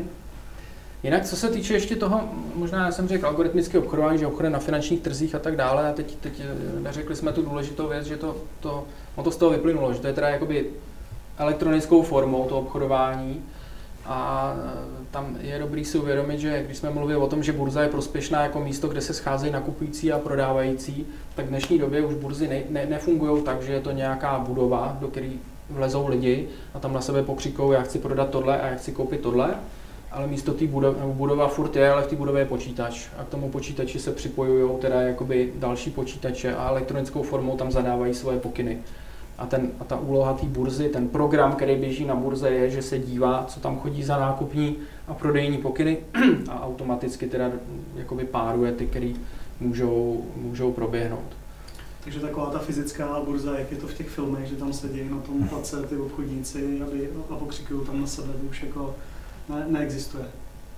Jinak, 1.03 1.25
co 1.25 1.35
se 1.35 1.49
týče 1.49 1.73
ještě 1.73 1.95
toho, 1.95 2.29
možná 2.55 2.85
já 2.85 2.91
jsem 2.91 3.07
řekl 3.07 3.27
algoritmické 3.27 3.79
obchodování, 3.79 4.19
že 4.19 4.27
obchody 4.27 4.49
na 4.49 4.59
finančních 4.59 5.01
trzích 5.01 5.35
a 5.35 5.39
tak 5.39 5.55
dále, 5.55 5.89
a 5.89 5.93
teď, 5.93 6.15
teď 6.15 6.41
eh, 6.43 6.79
neřekli 6.79 7.15
jsme 7.15 7.31
tu 7.33 7.41
důležitou 7.41 7.87
věc, 7.87 8.05
že 8.05 8.17
to, 8.17 8.37
to, 8.59 8.85
no 9.17 9.23
to 9.23 9.31
z 9.31 9.37
toho 9.37 9.51
vyplynulo, 9.51 9.93
že 9.93 9.99
to 9.99 10.07
je 10.07 10.13
teda 10.13 10.29
jakoby 10.29 10.65
elektronickou 11.37 12.01
formou 12.01 12.45
to 12.45 12.59
obchodování, 12.59 13.43
a 14.05 14.53
e, 14.57 15.05
tam 15.11 15.37
je 15.41 15.59
dobrý 15.59 15.85
si 15.85 15.97
uvědomit, 15.97 16.39
že 16.39 16.63
když 16.65 16.77
jsme 16.77 16.89
mluvili 16.89 17.19
o 17.19 17.27
tom, 17.27 17.43
že 17.43 17.53
burza 17.53 17.81
je 17.81 17.89
prospěšná 17.89 18.43
jako 18.43 18.59
místo, 18.59 18.87
kde 18.87 19.01
se 19.01 19.13
scházejí 19.13 19.53
nakupující 19.53 20.11
a 20.11 20.19
prodávající, 20.19 21.05
tak 21.35 21.45
v 21.45 21.49
dnešní 21.49 21.79
době 21.79 22.05
už 22.05 22.13
burzy 22.13 22.47
ne, 22.47 22.61
ne, 22.69 22.85
nefungují 22.85 23.43
tak, 23.43 23.61
že 23.61 23.73
je 23.73 23.81
to 23.81 23.91
nějaká 23.91 24.39
budova, 24.39 24.97
do 25.01 25.07
které 25.07 25.29
vlezou 25.69 26.07
lidi 26.07 26.47
a 26.73 26.79
tam 26.79 26.93
na 26.93 27.01
sebe 27.01 27.23
pokřikou, 27.23 27.71
já 27.71 27.81
chci 27.81 27.99
prodat 27.99 28.29
tohle 28.29 28.61
a 28.61 28.67
já 28.67 28.75
chci 28.75 28.91
koupit 28.91 29.21
tohle, 29.21 29.55
ale 30.11 30.27
místo 30.27 30.53
té 30.53 30.67
budova, 30.67 31.05
budova 31.05 31.47
furt 31.47 31.75
je, 31.75 31.91
ale 31.91 32.03
v 32.03 32.07
té 32.07 32.15
budově 32.15 32.41
je 32.41 32.45
počítač. 32.45 33.07
A 33.17 33.23
k 33.23 33.29
tomu 33.29 33.49
počítači 33.49 33.99
se 33.99 34.11
připojují 34.11 34.79
teda 34.81 35.01
jakoby 35.01 35.53
další 35.55 35.91
počítače 35.91 36.55
a 36.55 36.69
elektronickou 36.69 37.23
formou 37.23 37.57
tam 37.57 37.71
zadávají 37.71 38.13
svoje 38.13 38.39
pokyny. 38.39 38.79
A, 39.37 39.45
ten, 39.45 39.71
a 39.79 39.83
ta 39.83 39.99
úloha 39.99 40.33
té 40.33 40.45
burzy, 40.45 40.89
ten 40.89 41.07
program, 41.07 41.55
který 41.55 41.75
běží 41.75 42.05
na 42.05 42.15
burze, 42.15 42.49
je, 42.49 42.69
že 42.69 42.81
se 42.81 42.99
dívá, 42.99 43.45
co 43.47 43.59
tam 43.59 43.79
chodí 43.79 44.03
za 44.03 44.17
nákupní 44.17 44.77
a 45.07 45.13
prodejní 45.13 45.57
pokyny 45.57 45.97
a 46.49 46.65
automaticky 46.65 47.27
teda 47.27 47.51
jakoby 47.95 48.25
páruje 48.25 48.71
ty, 48.71 48.87
které 48.87 49.13
můžou, 49.59 50.25
můžou 50.35 50.71
proběhnout. 50.71 51.35
Takže 52.03 52.19
taková 52.19 52.49
ta 52.49 52.59
fyzická 52.59 53.19
burza, 53.25 53.59
jak 53.59 53.71
je 53.71 53.77
to 53.77 53.87
v 53.87 53.93
těch 53.93 54.09
filmech, 54.09 54.45
že 54.47 54.55
tam 54.55 54.73
sedí 54.73 55.09
na 55.09 55.17
tom 55.17 55.47
place 55.47 55.81
ty 55.81 55.97
obchodníci 55.97 56.81
aby, 56.81 57.09
a 57.29 57.35
pokřikují 57.35 57.85
tam 57.85 58.01
na 58.01 58.07
sebe, 58.07 58.33
to 58.33 58.47
už 58.49 58.63
jako 58.63 58.95
ne, 59.49 59.65
neexistuje. 59.67 60.25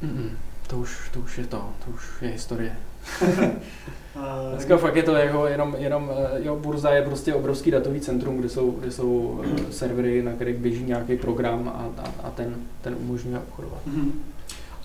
Mm-mm, 0.03 0.29
to, 0.67 0.77
už, 0.77 1.09
to 1.13 1.19
už 1.19 1.37
je 1.37 1.45
to, 1.45 1.69
to 1.85 1.91
už 1.91 2.21
je 2.21 2.29
historie. 2.29 2.77
Dneska 4.51 4.77
fakt 4.77 4.95
je 4.95 5.03
to 5.03 5.15
jako 5.15 5.47
jenom, 5.47 5.75
jenom 5.79 6.11
eh, 6.11 6.43
jo, 6.43 6.55
burza 6.55 6.89
je 6.89 7.01
prostě 7.01 7.33
obrovský 7.33 7.71
datový 7.71 7.99
centrum, 7.99 8.37
kde 8.37 8.49
jsou, 8.49 8.71
kde 8.71 8.91
jsou 8.91 9.41
eh, 9.43 9.71
servery, 9.71 10.23
na 10.23 10.31
kterých 10.31 10.57
běží 10.57 10.83
nějaký 10.83 11.17
program 11.17 11.69
a, 11.75 12.03
a, 12.03 12.27
a 12.27 12.31
ten, 12.31 12.55
ten 12.81 12.95
umožňuje 12.99 13.39
obchodovat. 13.39 13.79
Mm-hmm. 13.87 14.11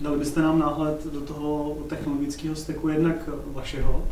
Dali 0.00 0.18
byste 0.18 0.42
nám 0.42 0.58
náhled 0.58 1.06
do 1.06 1.20
toho 1.20 1.76
technologického 1.88 2.56
steku 2.56 2.88
jednak 2.88 3.16
vašeho, 3.46 4.04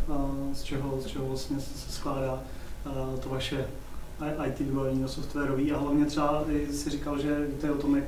z 0.52 0.62
čeho, 0.62 1.00
z 1.00 1.06
čeho 1.06 1.26
vlastně 1.26 1.60
se 1.60 1.92
skládá 1.92 2.42
to 3.20 3.28
vaše 3.28 3.64
IT 4.46 4.60
vybavení 4.60 5.08
softwarový 5.08 5.72
a 5.72 5.78
hlavně 5.78 6.04
třeba 6.04 6.44
si 6.70 6.90
říkal, 6.90 7.18
že 7.18 7.46
víte 7.46 7.70
o 7.70 7.74
tom, 7.74 7.96
jak 7.96 8.04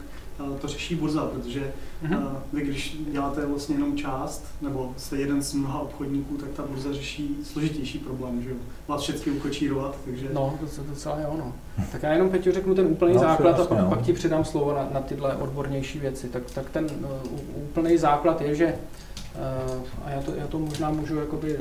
to 0.61 0.69
řeší 0.69 0.95
burza, 0.95 1.25
protože 1.25 1.73
mm-hmm. 2.05 2.29
vy 2.53 2.63
když 2.63 2.97
děláte 3.11 3.47
vlastně 3.47 3.75
jenom 3.75 3.97
část, 3.97 4.45
nebo 4.63 4.95
jste 4.97 5.17
jeden 5.17 5.43
z 5.43 5.55
mnoha 5.55 5.81
obchodníků, 5.81 6.37
tak 6.37 6.49
ta 6.49 6.63
burza 6.63 6.93
řeší 6.93 7.37
složitější 7.45 7.99
problém, 7.99 8.43
že 8.43 8.51
jo? 8.51 8.57
Vás 8.89 9.03
všechny 9.03 9.33
ukočírovat, 9.33 9.97
takže... 10.05 10.29
No, 10.33 10.59
to, 10.61 10.83
to 10.83 10.95
celé 10.95 11.21
je 11.21 11.27
ono. 11.27 11.53
Tak 11.93 12.03
já 12.03 12.13
jenom 12.13 12.31
Peťu 12.31 12.53
řeknu 12.53 12.75
ten 12.75 12.87
úplný 12.87 13.15
no, 13.15 13.21
základ 13.21 13.61
a 13.61 13.65
pak, 13.65 13.79
no. 13.79 13.89
pak 13.89 14.03
ti 14.03 14.13
přidám 14.13 14.45
slovo 14.45 14.75
na, 14.75 14.89
na 14.93 15.01
tyhle 15.01 15.37
odbornější 15.37 15.99
věci. 15.99 16.29
Tak, 16.29 16.43
tak 16.55 16.71
ten 16.71 16.85
uh, 16.85 17.63
úplný 17.63 17.99
základ 17.99 18.41
je, 18.41 18.55
že 18.55 18.67
Uh, 18.67 19.12
a 20.05 20.11
já 20.11 20.23
to, 20.23 20.33
já 20.37 20.47
to 20.47 20.59
možná 20.59 20.91
můžu 20.91 21.17
jakoby... 21.19 21.59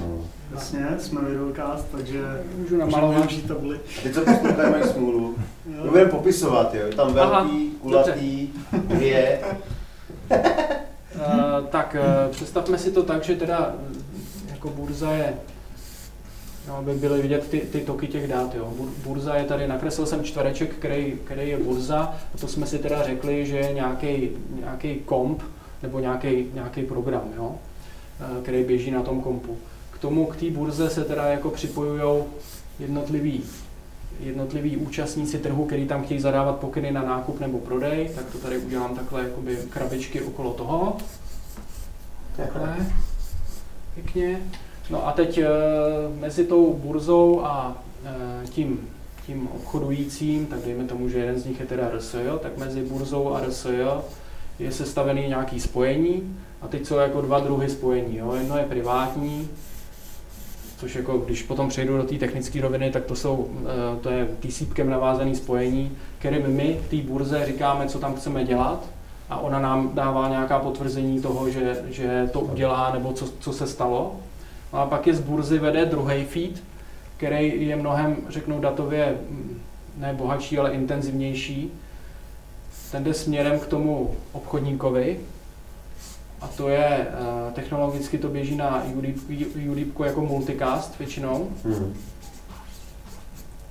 No. 0.00 0.18
Jasně, 0.54 0.86
jsme 0.98 1.20
videocast, 1.20 1.86
takže 1.92 2.22
můžu 2.56 2.76
namalovat. 2.76 3.28
tabuli. 3.48 3.80
A 3.98 4.02
ty, 4.02 4.12
co 4.12 4.20
poslouchají, 4.20 4.70
mají 4.70 4.84
smůlu. 4.84 5.34
My 5.66 5.90
budeme 5.90 6.10
popisovat, 6.10 6.74
jo. 6.74 6.82
Tam 6.96 7.12
velký, 7.14 7.32
Aha, 7.32 7.48
kulatý, 7.80 8.48
dvě. 8.72 9.40
uh, 10.30 11.66
tak 11.70 11.96
uh, 11.98 12.32
představme 12.32 12.78
si 12.78 12.92
to 12.92 13.02
tak, 13.02 13.24
že 13.24 13.36
teda 13.36 13.74
jako 14.50 14.70
burza 14.70 15.12
je 15.12 15.34
No, 16.68 16.76
aby 16.76 16.94
byly 16.94 17.22
vidět 17.22 17.48
ty, 17.48 17.60
ty 17.60 17.80
toky 17.80 18.08
těch 18.08 18.28
dát. 18.28 18.54
Jo. 18.54 18.72
Burza 19.04 19.34
je 19.34 19.44
tady, 19.44 19.68
nakreslil 19.68 20.06
jsem 20.06 20.24
čtvereček, 20.24 20.74
který, 20.74 21.18
který 21.24 21.48
je 21.48 21.58
burza, 21.58 22.14
a 22.34 22.38
to 22.38 22.48
jsme 22.48 22.66
si 22.66 22.78
teda 22.78 23.02
řekli, 23.02 23.46
že 23.46 23.56
je 23.56 23.72
nějaký 23.72 24.94
komp, 25.04 25.42
nebo 25.82 25.98
nějaký 25.98 26.82
program, 26.88 27.22
jo, 27.36 27.54
eh, 28.20 28.42
který 28.42 28.64
běží 28.64 28.90
na 28.90 29.02
tom 29.02 29.20
kompu. 29.20 29.58
K 29.90 29.98
tomu, 29.98 30.26
k 30.26 30.36
té 30.36 30.50
burze 30.50 30.90
se 30.90 31.04
teda 31.04 31.26
jako 31.26 31.50
připojují 31.50 32.24
jednotliví 32.78 33.42
jednotliví 34.20 34.76
účastníci 34.76 35.38
trhu, 35.38 35.66
který 35.66 35.86
tam 35.86 36.04
chtějí 36.04 36.20
zadávat 36.20 36.58
pokyny 36.58 36.90
na 36.92 37.02
nákup 37.02 37.40
nebo 37.40 37.58
prodej, 37.58 38.10
tak 38.14 38.24
to 38.32 38.38
tady 38.38 38.58
udělám 38.58 38.96
takhle 38.96 39.22
jakoby 39.22 39.58
krabičky 39.70 40.20
okolo 40.22 40.52
toho. 40.52 40.96
Takhle. 42.36 42.76
Pěkně. 43.94 44.40
No 44.90 45.06
a 45.06 45.12
teď 45.12 45.38
e, 45.38 45.48
mezi 46.20 46.44
tou 46.44 46.74
burzou 46.74 47.44
a 47.44 47.76
e, 48.04 48.46
tím, 48.46 48.88
tím 49.26 49.48
obchodujícím, 49.48 50.46
tak 50.46 50.58
dejme 50.64 50.84
tomu, 50.84 51.08
že 51.08 51.18
jeden 51.18 51.40
z 51.40 51.46
nich 51.46 51.60
je 51.60 51.66
teda 51.66 51.88
RSJ, 51.88 52.16
tak 52.42 52.58
mezi 52.58 52.82
burzou 52.82 53.34
a 53.34 53.40
RSJ 53.40 53.82
je 54.62 54.72
sestavený 54.72 55.28
nějaký 55.28 55.60
spojení 55.60 56.36
a 56.60 56.68
teď 56.68 56.86
jsou 56.86 56.96
jako 56.96 57.20
dva 57.20 57.40
druhy 57.40 57.68
spojení. 57.68 58.16
Jo. 58.16 58.34
Jedno 58.34 58.58
je 58.58 58.64
privátní, 58.64 59.48
což 60.76 60.94
jako 60.94 61.18
když 61.18 61.42
potom 61.42 61.68
přejdu 61.68 61.96
do 61.96 62.02
té 62.02 62.14
technické 62.14 62.60
roviny, 62.60 62.90
tak 62.90 63.04
to 63.04 63.16
jsou, 63.16 63.48
eh, 63.64 64.00
to 64.00 64.10
je 64.10 64.28
TCPkem 64.40 64.90
navázané 64.90 65.34
spojení, 65.34 65.92
kterým 66.18 66.46
my 66.46 66.80
té 66.90 66.96
burze 66.96 67.46
říkáme, 67.46 67.86
co 67.86 67.98
tam 67.98 68.14
chceme 68.14 68.44
dělat 68.44 68.84
a 69.30 69.38
ona 69.38 69.60
nám 69.60 69.90
dává 69.94 70.28
nějaká 70.28 70.58
potvrzení 70.58 71.20
toho, 71.20 71.50
že, 71.50 71.84
že 71.90 72.30
to 72.32 72.40
udělá 72.40 72.92
nebo 72.92 73.12
co, 73.12 73.28
co 73.40 73.52
se 73.52 73.66
stalo. 73.66 74.16
No 74.72 74.78
a 74.78 74.86
pak 74.86 75.06
je 75.06 75.14
z 75.14 75.20
burzy 75.20 75.58
vede 75.58 75.84
druhý 75.84 76.24
feed, 76.24 76.62
který 77.16 77.66
je 77.66 77.76
mnohem, 77.76 78.16
řeknu, 78.28 78.60
datově 78.60 79.14
mm, 79.30 79.60
ne 79.96 80.14
bohatší, 80.14 80.58
ale 80.58 80.70
intenzivnější, 80.70 81.72
ten 82.92 83.04
jde 83.04 83.14
směrem 83.14 83.60
k 83.60 83.66
tomu 83.66 84.14
obchodníkovi 84.32 85.20
a 86.40 86.48
to 86.48 86.68
je, 86.68 87.06
eh, 87.08 87.52
technologicky 87.52 88.18
to 88.18 88.28
běží 88.28 88.56
na 88.56 88.84
UDIP 89.70 90.00
jako 90.04 90.20
multicast 90.20 90.98
většinou. 90.98 91.48
Hmm. 91.64 91.94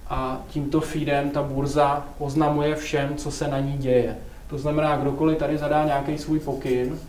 A 0.10 0.42
tímto 0.50 0.82
feedem 0.82 1.30
ta 1.30 1.44
burza 1.44 2.06
oznamuje 2.20 2.76
všem, 2.76 3.16
co 3.16 3.32
se 3.32 3.48
na 3.48 3.60
ní 3.60 3.78
děje. 3.78 4.18
To 4.48 4.58
znamená, 4.58 4.98
kdokoliv 4.98 5.38
tady 5.38 5.58
zadá 5.58 5.86
nějaký 5.86 6.18
svůj 6.18 6.40
pokyn, 6.40 7.00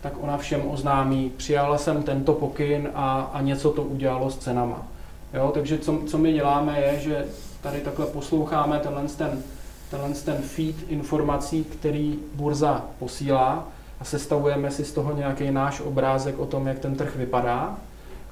tak 0.00 0.12
ona 0.20 0.38
všem 0.38 0.62
oznámí, 0.70 1.32
přijala 1.36 1.78
jsem 1.78 2.02
tento 2.02 2.32
pokyn 2.32 2.90
a, 2.94 3.30
a 3.32 3.42
něco 3.42 3.70
to 3.70 3.82
udělalo 3.82 4.30
s 4.30 4.38
cenama. 4.38 4.86
Jo, 5.34 5.50
takže 5.54 5.78
co, 5.78 5.98
co 6.06 6.18
my 6.18 6.32
děláme 6.32 6.80
je, 6.80 7.00
že 7.00 7.26
tady 7.62 7.80
takhle 7.80 8.06
posloucháme 8.06 8.78
tenhle 8.78 9.02
ten 9.02 9.42
tenhle 9.90 10.10
ten 10.10 10.36
feed 10.36 10.76
informací, 10.88 11.64
který 11.64 12.18
burza 12.34 12.84
posílá 12.98 13.68
a 14.00 14.04
sestavujeme 14.04 14.70
si 14.70 14.84
z 14.84 14.92
toho 14.92 15.16
nějaký 15.16 15.50
náš 15.50 15.80
obrázek 15.80 16.38
o 16.38 16.46
tom, 16.46 16.66
jak 16.66 16.78
ten 16.78 16.94
trh 16.94 17.16
vypadá. 17.16 17.76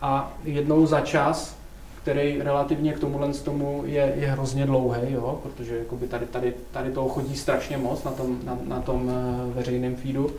A 0.00 0.32
jednou 0.44 0.86
za 0.86 1.00
čas, 1.00 1.56
který 2.02 2.42
relativně 2.42 2.92
k 2.92 2.98
tomuhle 2.98 3.32
tomu 3.32 3.82
je, 3.86 4.12
je 4.16 4.30
hrozně 4.30 4.66
dlouhý, 4.66 5.00
jo, 5.08 5.40
protože 5.42 5.84
tady, 6.08 6.26
tady, 6.26 6.54
tady 6.72 6.90
toho 6.90 7.08
chodí 7.08 7.36
strašně 7.36 7.76
moc 7.76 8.04
na 8.04 8.10
tom, 8.10 8.38
na, 8.44 8.58
na 8.64 8.80
tom 8.80 9.10
eh, 9.10 9.54
veřejném 9.54 9.96
feedu, 9.96 10.30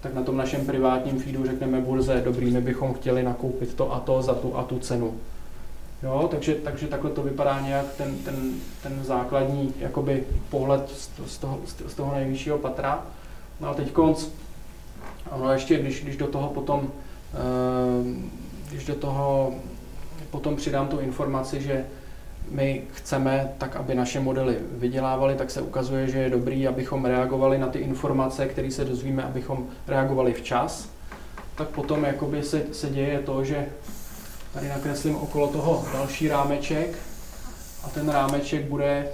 tak 0.00 0.14
na 0.14 0.22
tom 0.22 0.36
našem 0.36 0.66
privátním 0.66 1.20
feedu 1.20 1.46
řekneme 1.46 1.80
burze, 1.80 2.22
dobrý, 2.24 2.50
my 2.50 2.60
bychom 2.60 2.94
chtěli 2.94 3.22
nakoupit 3.22 3.74
to 3.74 3.94
a 3.94 4.00
to 4.00 4.22
za 4.22 4.34
tu 4.34 4.56
a 4.56 4.62
tu 4.62 4.78
cenu. 4.78 5.14
Jo, 6.04 6.28
takže, 6.30 6.54
takže 6.54 6.86
takhle 6.86 7.10
to 7.10 7.22
vypadá 7.22 7.60
nějak 7.60 7.86
ten, 7.98 8.18
ten, 8.18 8.54
ten 8.82 9.04
základní 9.04 9.74
jakoby, 9.78 10.24
pohled 10.50 10.90
z, 10.90 11.10
z, 11.26 11.38
toho, 11.38 11.58
z 11.86 11.94
toho 11.94 12.14
nejvyššího 12.14 12.58
patra. 12.58 13.02
No 13.60 13.68
a 13.68 13.74
teď 13.74 13.92
konc, 13.92 14.26
Ono 15.30 15.52
ještě, 15.52 15.78
když, 15.78 16.02
když 16.02 16.16
do 16.16 16.26
toho 16.26 16.48
potom, 16.48 16.88
eh, 17.34 17.38
když 18.70 18.86
do 18.86 18.94
toho 18.94 19.54
potom 20.30 20.56
přidám 20.56 20.88
tu 20.88 21.00
informaci, 21.00 21.62
že 21.62 21.84
my 22.50 22.82
chceme 22.92 23.52
tak, 23.58 23.76
aby 23.76 23.94
naše 23.94 24.20
modely 24.20 24.56
vydělávaly, 24.72 25.34
tak 25.34 25.50
se 25.50 25.62
ukazuje, 25.62 26.08
že 26.08 26.18
je 26.18 26.30
dobrý, 26.30 26.68
abychom 26.68 27.04
reagovali 27.04 27.58
na 27.58 27.66
ty 27.66 27.78
informace, 27.78 28.46
které 28.46 28.70
se 28.70 28.84
dozvíme, 28.84 29.22
abychom 29.22 29.66
reagovali 29.88 30.32
včas. 30.32 30.88
Tak 31.54 31.68
potom 31.68 32.04
jakoby 32.04 32.42
se, 32.42 32.62
se 32.72 32.90
děje 32.90 33.18
to, 33.18 33.44
že 33.44 33.66
tady 34.54 34.68
nakreslím 34.68 35.16
okolo 35.16 35.48
toho 35.48 35.84
další 35.92 36.28
rámeček 36.28 36.98
a 37.84 37.88
ten 37.88 38.08
rámeček 38.08 38.64
bude 38.64 39.08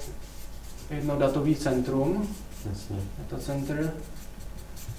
jedno 0.90 1.16
datový 1.16 1.56
centrum, 1.56 2.28
Jasně. 2.70 2.96
data 3.18 3.42
center, 3.42 3.92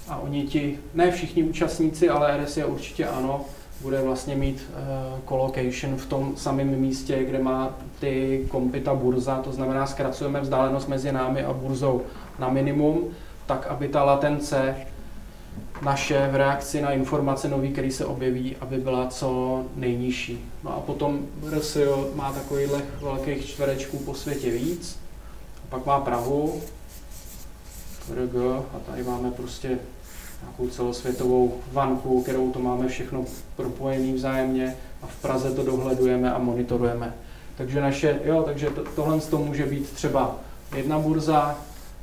a 0.08 0.16
oni 0.16 0.46
ti, 0.46 0.78
ne 0.94 1.10
všichni 1.10 1.42
účastníci, 1.42 2.08
ale 2.08 2.44
RSA 2.44 2.66
určitě 2.66 3.06
ano, 3.06 3.44
bude 3.80 4.00
vlastně 4.00 4.36
mít 4.36 4.70
uh, 4.70 5.20
colocation 5.28 5.96
v 5.96 6.06
tom 6.06 6.36
samém 6.36 6.80
místě, 6.80 7.24
kde 7.24 7.38
má 7.38 7.74
ty 8.00 8.44
kompy 8.50 8.80
ta 8.80 8.94
burza, 8.94 9.42
to 9.42 9.52
znamená 9.52 9.86
zkracujeme 9.86 10.40
vzdálenost 10.40 10.88
mezi 10.88 11.12
námi 11.12 11.44
a 11.44 11.52
burzou 11.52 12.02
na 12.38 12.48
minimum, 12.48 13.08
tak 13.46 13.66
aby 13.66 13.88
ta 13.88 14.04
latence 14.04 14.76
naše 15.82 16.28
v 16.32 16.34
reakci 16.34 16.80
na 16.80 16.90
informace 16.90 17.48
nový, 17.48 17.72
který 17.72 17.90
se 17.90 18.04
objeví, 18.04 18.56
aby 18.60 18.76
byla 18.76 19.06
co 19.06 19.62
nejnižší. 19.76 20.44
No 20.64 20.76
a 20.76 20.80
potom 20.80 21.26
RSIO 21.58 22.08
má 22.14 22.32
takovýchhle 22.32 22.82
velkých 23.00 23.46
čtverečků 23.46 23.98
po 23.98 24.14
světě 24.14 24.50
víc, 24.50 24.98
a 25.56 25.66
pak 25.70 25.86
má 25.86 26.00
Prahu, 26.00 26.60
RG, 28.14 28.34
a 28.74 28.78
tady 28.90 29.02
máme 29.02 29.30
prostě 29.30 29.78
nějakou 30.42 30.68
celosvětovou 30.68 31.58
vanku, 31.72 32.22
kterou 32.22 32.50
to 32.50 32.58
máme 32.58 32.88
všechno 32.88 33.24
propojený 33.56 34.12
vzájemně 34.12 34.76
a 35.02 35.06
v 35.06 35.16
Praze 35.16 35.54
to 35.54 35.62
dohledujeme 35.62 36.32
a 36.32 36.38
monitorujeme. 36.38 37.14
Takže 37.56 37.80
naše, 37.80 38.20
jo, 38.24 38.42
takže 38.42 38.70
to, 38.70 38.84
tohle 38.96 39.20
to 39.20 39.38
může 39.38 39.66
být 39.66 39.90
třeba 39.90 40.36
jedna 40.76 40.98
burza, 40.98 41.58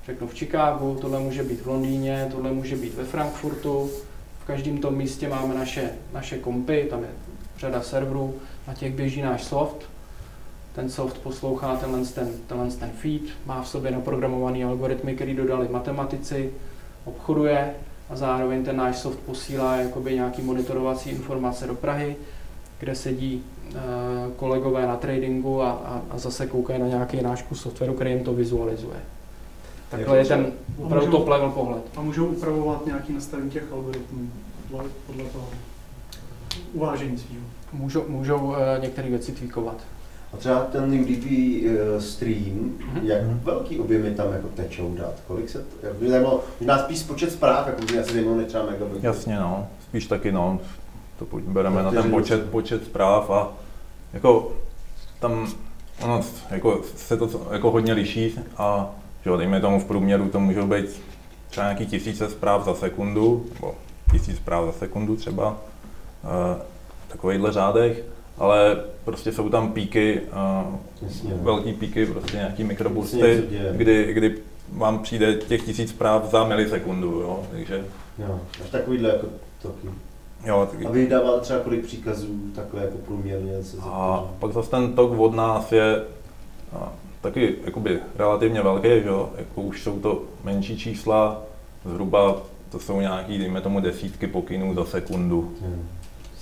řeknu 0.10 0.28
v 0.28 0.34
Chicagu, 0.34 0.98
tohle 1.02 1.19
může 1.19 1.43
být 1.43 1.62
v 1.62 1.67
Londýně, 1.67 2.28
tohle 2.32 2.52
může 2.52 2.76
být 2.76 2.93
ve 2.93 3.04
Frankfurtu. 3.04 3.89
V 4.43 4.48
každém 4.48 4.78
tom 4.78 4.95
místě 4.95 5.30
máme 5.30 5.56
naše, 5.56 5.91
naše 6.13 6.38
kompy, 6.38 6.88
tam 6.89 7.04
je 7.04 7.10
řada 7.58 7.82
serverů, 7.82 8.36
na 8.67 8.74
těch 8.74 8.93
běží 8.93 9.22
náš 9.22 9.43
soft. 9.43 9.89
Ten 10.76 10.89
soft 10.89 11.17
poslouchá 11.17 11.76
tenhle 11.76 12.06
ten, 12.06 12.30
tenhle 12.48 12.67
ten 12.67 12.89
feed, 12.89 13.22
má 13.45 13.62
v 13.62 13.67
sobě 13.67 13.91
naprogramovaný 13.91 14.63
algoritmy, 14.63 15.15
který 15.15 15.34
dodali 15.36 15.67
matematici, 15.67 16.52
obchoduje 17.06 17.74
a 18.10 18.15
zároveň 18.15 18.63
ten 18.63 18.76
náš 18.76 18.98
soft 18.98 19.19
posílá 19.19 19.76
jakoby 19.76 20.15
nějaký 20.15 20.41
monitorovací 20.41 21.10
informace 21.10 21.67
do 21.67 21.76
Prahy, 21.76 22.15
kde 22.80 22.95
sedí 22.95 23.43
uh, 23.67 23.78
kolegové 24.36 24.88
na 24.88 24.95
tradingu 24.95 25.62
a, 25.62 25.72
a, 25.72 26.02
a 26.10 26.17
zase 26.17 26.48
koukají 26.48 26.80
na 26.80 26.88
nějaký 26.88 27.22
náš 27.22 27.41
kus 27.41 27.62
softwaru, 27.62 27.93
který 27.93 28.12
jim 28.12 28.24
to 28.24 28.34
vizualizuje. 28.34 29.00
Takhle 29.89 30.17
je 30.17 30.25
ten 30.25 30.52
opravdu 30.78 31.06
můžou- 31.06 31.17
top 31.17 31.28
level 31.28 31.49
pohled. 31.52 31.84
A 31.95 32.02
můžou 32.02 32.25
upravovat 32.28 32.86
nějaký 32.86 33.13
nastavení 33.13 33.49
těch 33.49 33.63
algoritmů 33.73 34.30
podle, 34.71 34.84
podle 35.08 35.23
toho 35.23 35.47
uvážení 36.73 37.17
svého. 37.17 37.41
Můžou, 37.73 38.04
můžou 38.08 38.38
uh, 38.38 38.56
některé 38.82 39.10
věci 39.10 39.32
tweakovat. 39.32 39.75
A 40.34 40.38
třeba 40.38 40.60
ten 40.60 40.93
UDP 41.02 41.25
eh, 41.67 42.02
stream, 42.02 42.73
Mhm. 42.93 42.99
jak 43.04 43.23
Mhm. 43.23 43.39
velký 43.43 43.80
objemy 43.80 44.12
tam 44.12 44.34
jako 44.34 44.47
tečou 44.47 44.95
dat? 44.95 45.13
Kolik 45.28 45.49
se, 45.49 45.58
to, 45.60 45.88
jak 45.88 45.95
by 45.95 46.10
zajímalo, 46.10 46.43
možná 46.60 46.78
spíš 46.80 47.04
počet 47.04 47.32
zpráv, 47.32 47.67
jako 47.67 47.82
by 47.86 47.99
asi 47.99 48.13
zajímalo, 48.13 48.38
než 48.38 48.47
třeba 48.47 48.65
megabajtů. 48.65 49.06
Jasně, 49.06 49.36
no. 49.39 49.67
Spíš 49.89 50.08
taky, 50.08 50.32
no. 50.32 50.60
To 51.19 51.25
pojď- 51.25 51.43
bereme 51.45 51.84
na 51.84 51.91
ten 51.91 52.12
počet, 52.12 52.49
počet 52.49 52.86
zpráv 52.86 53.30
a 53.30 53.52
jako 54.13 54.52
tam 55.19 55.47
ono 56.04 56.21
jako 56.52 56.82
se 56.95 57.17
to 57.17 57.47
jako 57.52 57.71
hodně 57.71 57.93
liší 57.93 58.39
a 58.58 58.89
že 59.23 59.29
jo, 59.29 59.38
dejme 59.38 59.62
tomu 59.62 59.79
v 59.79 59.86
průměru 59.86 60.29
to 60.29 60.39
můžou 60.39 60.67
být 60.67 61.01
třeba 61.49 61.65
nějaký 61.67 61.86
tisíce 61.86 62.29
zpráv 62.29 62.65
za 62.65 62.73
sekundu, 62.75 63.45
nebo 63.53 63.75
tisíc 64.12 64.36
zpráv 64.38 64.65
za 64.65 64.71
sekundu 64.71 65.15
třeba, 65.15 65.58
eh, 66.23 66.62
takovýchhle 67.08 67.51
řádech, 67.51 68.03
ale 68.38 68.77
prostě 69.05 69.32
jsou 69.32 69.49
tam 69.49 69.71
píky, 69.73 70.21
eh, 70.32 70.65
Jasně, 71.01 71.34
velký 71.41 71.73
píky, 71.73 72.05
prostě 72.05 72.38
nějaký 72.38 72.63
mikrobusty, 72.63 73.43
kdy, 73.71 74.13
kdy 74.13 74.38
vám 74.73 74.99
přijde 74.99 75.34
těch 75.36 75.63
tisíc 75.63 75.89
zpráv 75.89 76.32
za 76.32 76.43
milisekundu, 76.43 77.12
jo, 77.12 77.43
takže 77.51 77.86
Jo, 78.27 78.39
až 78.63 78.69
takovýhle 78.69 79.10
jako 79.10 79.27
toky. 79.62 79.88
jo, 80.45 80.67
tak- 80.71 80.86
A 80.86 80.89
vy 80.89 81.08
dáváte 81.08 81.39
třeba 81.41 81.60
kolik 81.60 81.86
příkazů 81.86 82.27
takhle 82.55 82.82
jako 82.82 82.97
průměrně? 82.97 83.63
Se 83.63 83.77
A 83.84 84.25
pak 84.39 84.51
zase 84.53 84.69
ten 84.69 84.93
tok 84.93 85.19
od 85.19 85.36
nás 85.36 85.71
je 85.71 86.03
a, 86.75 86.91
taky 87.21 87.55
jakoby 87.65 87.99
relativně 88.15 88.62
velký, 88.62 88.88
že 88.88 89.08
jo? 89.08 89.29
Jako 89.38 89.62
už 89.62 89.84
jsou 89.84 89.99
to 89.99 90.23
menší 90.43 90.77
čísla, 90.77 91.41
zhruba 91.86 92.36
to 92.71 92.79
jsou 92.79 93.01
nějaký, 93.01 93.38
dejme 93.38 93.62
tomu, 93.62 93.79
desítky 93.79 94.27
pokynů 94.27 94.73
za 94.73 94.86
sekundu. 94.86 95.53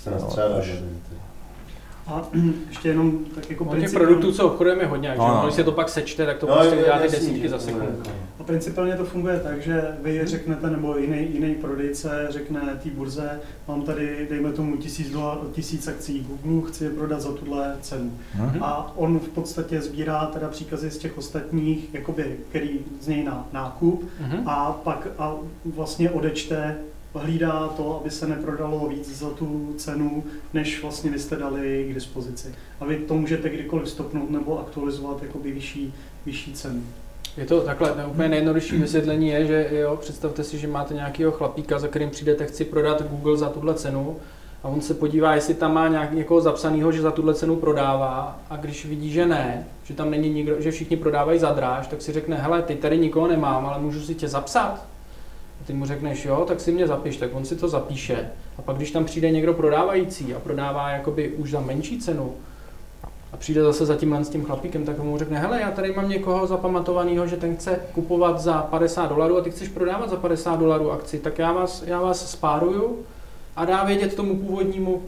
Se 0.04 0.12
No, 0.12 0.58
až- 0.58 0.70
A 2.08 2.28
ještě 2.70 2.90
jenom 2.90 3.18
tak 3.36 3.50
jako 3.50 3.64
No, 3.64 3.76
těch 3.80 3.92
produktů, 3.94 4.32
co 4.32 4.46
obchodujeme, 4.48 4.84
je 4.84 4.88
hodně, 4.88 5.14
No, 5.18 5.28
no, 5.28 5.42
když 5.44 5.56
se 5.56 5.64
to 5.64 5.72
pak 5.72 5.90
sečte, 5.90 6.26
tak 6.26 6.38
to 6.38 6.48
No, 6.48 6.56
prostě 6.56 6.76
udělá 6.76 6.98
ty 7.00 7.08
desítky 7.12 7.50
za 7.50 7.60
sekundu. 7.60 7.88
A 8.40 8.44
principiálně 8.44 8.96
to 8.96 9.06
funguje 9.06 9.40
tak, 9.40 9.62
že 9.62 9.84
vy 10.04 10.22
řeknete, 10.24 10.70
nebo 10.70 10.98
jiný, 10.98 11.28
jiný 11.34 11.56
prodejce 11.56 12.28
řekne 12.30 12.80
té 12.84 12.90
burze, 12.90 13.40
mám 13.68 13.82
tady, 13.82 14.28
dejme 14.30 14.52
tomu, 14.52 14.78
tisíc, 14.78 15.10
dolar, 15.10 15.38
tisíc 15.54 15.88
akcí 15.88 16.28
Google, 16.44 16.70
chci 16.72 16.84
je 16.84 16.90
prodat 16.90 17.22
za 17.22 17.32
tuhle 17.32 17.76
cenu. 17.82 18.12
Mhm. 18.36 18.64
A 18.64 18.94
on 18.96 19.20
v 19.20 19.30
podstatě 19.30 19.82
sbírá 19.82 20.26
teda 20.26 20.48
příkazy 20.50 20.92
z 20.92 20.98
těch 20.98 21.18
ostatních, 21.18 21.94
jakoby, 21.94 22.36
který 22.50 22.80
z 23.02 23.08
něj 23.08 23.24
na 23.24 23.48
nákup 23.54 24.10
Mhm. 24.20 24.44
a 24.46 24.72
pak 24.84 25.08
a 25.20 25.36
vlastně 25.76 26.12
odečte, 26.12 26.76
hlídá 27.18 27.68
to, 27.68 28.00
aby 28.02 28.12
se 28.12 28.28
neprodalo 28.28 28.88
víc 28.88 29.20
za 29.20 29.30
tu 29.30 29.74
cenu, 29.78 30.24
než 30.54 30.82
vlastně 30.82 31.12
vy 31.12 31.20
jste 31.20 31.36
dali 31.36 31.88
k 31.90 31.94
dispozici. 31.94 32.56
A 32.80 32.86
vy 32.86 32.98
to 32.98 33.14
můžete 33.14 33.50
kdykoliv 33.50 33.90
stopnout 33.90 34.30
nebo 34.32 34.60
aktualizovat 34.60 35.24
jakoby 35.24 35.52
vyšší, 35.52 35.94
vyšší 36.26 36.54
cenu. 36.54 36.84
Je 37.38 37.46
to 37.46 37.62
takhle, 37.62 37.94
ne, 37.98 38.06
úplně 38.06 38.30
nejjednodušší 38.30 38.78
vysvětlení 38.78 39.28
je, 39.28 39.46
že 39.46 39.70
jo, 39.72 39.98
představte 39.98 40.44
si, 40.44 40.58
že 40.58 40.68
máte 40.68 40.94
nějakého 40.94 41.32
chlapíka, 41.32 41.80
za 41.80 41.88
kterým 41.88 42.10
přijdete, 42.10 42.46
chci 42.46 42.66
prodat 42.66 43.10
Google 43.10 43.38
za 43.38 43.50
tuhle 43.50 43.74
cenu 43.74 44.18
a 44.64 44.68
on 44.68 44.82
se 44.82 44.94
podívá, 44.94 45.36
jestli 45.36 45.54
tam 45.54 45.74
má 45.74 45.88
nějak 45.88 46.14
někoho 46.14 46.42
zapsaného, 46.42 46.92
že 46.92 47.02
za 47.02 47.12
tuhle 47.12 47.34
cenu 47.34 47.56
prodává 47.56 48.40
a 48.50 48.56
když 48.56 48.86
vidí, 48.86 49.12
že 49.12 49.26
ne, 49.26 49.68
že 49.84 49.94
tam 49.94 50.12
není 50.12 50.30
nikdo, 50.30 50.62
že 50.62 50.72
všichni 50.72 50.98
prodávají 50.98 51.40
za 51.40 51.52
dráž, 51.52 51.88
tak 51.88 52.02
si 52.02 52.12
řekne, 52.12 52.36
hele, 52.36 52.62
ty 52.62 52.76
tady 52.76 52.98
nikoho 52.98 53.28
nemám, 53.28 53.66
ale 53.66 53.80
můžu 53.80 54.02
si 54.02 54.16
tě 54.16 54.28
zapsat. 54.28 54.86
Ty 55.68 55.74
mu 55.74 55.86
řekneš, 55.86 56.26
jo, 56.26 56.46
tak 56.48 56.60
si 56.60 56.72
mě 56.72 56.88
zapiš, 56.88 57.18
tak 57.18 57.30
on 57.34 57.46
si 57.46 57.56
to 57.56 57.68
zapíše. 57.68 58.30
A 58.58 58.62
pak, 58.62 58.78
když 58.78 58.92
tam 58.92 59.06
přijde 59.06 59.32
někdo 59.32 59.54
prodávající 59.54 60.34
a 60.34 60.40
prodává 60.40 60.90
jakoby 60.90 61.30
už 61.30 61.52
za 61.52 61.60
menší 61.60 62.00
cenu, 62.00 62.34
a 63.34 63.38
přijde 63.38 63.64
zase 63.64 63.86
za 63.86 63.96
tímhle 63.96 64.26
s 64.26 64.30
tím 64.30 64.46
chlapíkem, 64.46 64.86
tak 64.86 65.00
mu 65.00 65.18
řekne, 65.18 65.40
hele, 65.40 65.62
já 65.62 65.72
tady 65.72 65.94
mám 65.94 66.10
někoho 66.10 66.48
zapamatovaného, 66.48 67.28
že 67.28 67.38
ten 67.38 67.56
chce 67.56 67.80
kupovat 67.94 68.40
za 68.40 68.62
50 68.62 69.10
dolarů 69.10 69.38
a 69.38 69.42
ty 69.42 69.52
chceš 69.52 69.70
prodávat 69.70 70.10
za 70.10 70.16
50 70.16 70.60
dolarů 70.60 70.92
akci, 70.92 71.20
tak 71.20 71.40
já 71.40 71.52
vás, 71.52 71.84
já 71.86 72.02
vás 72.02 72.32
spáruju 72.32 72.98
a 73.56 73.66
dá 73.66 73.84
vědět 73.84 74.16
tomu 74.16 74.36
původnímu, 74.36 75.02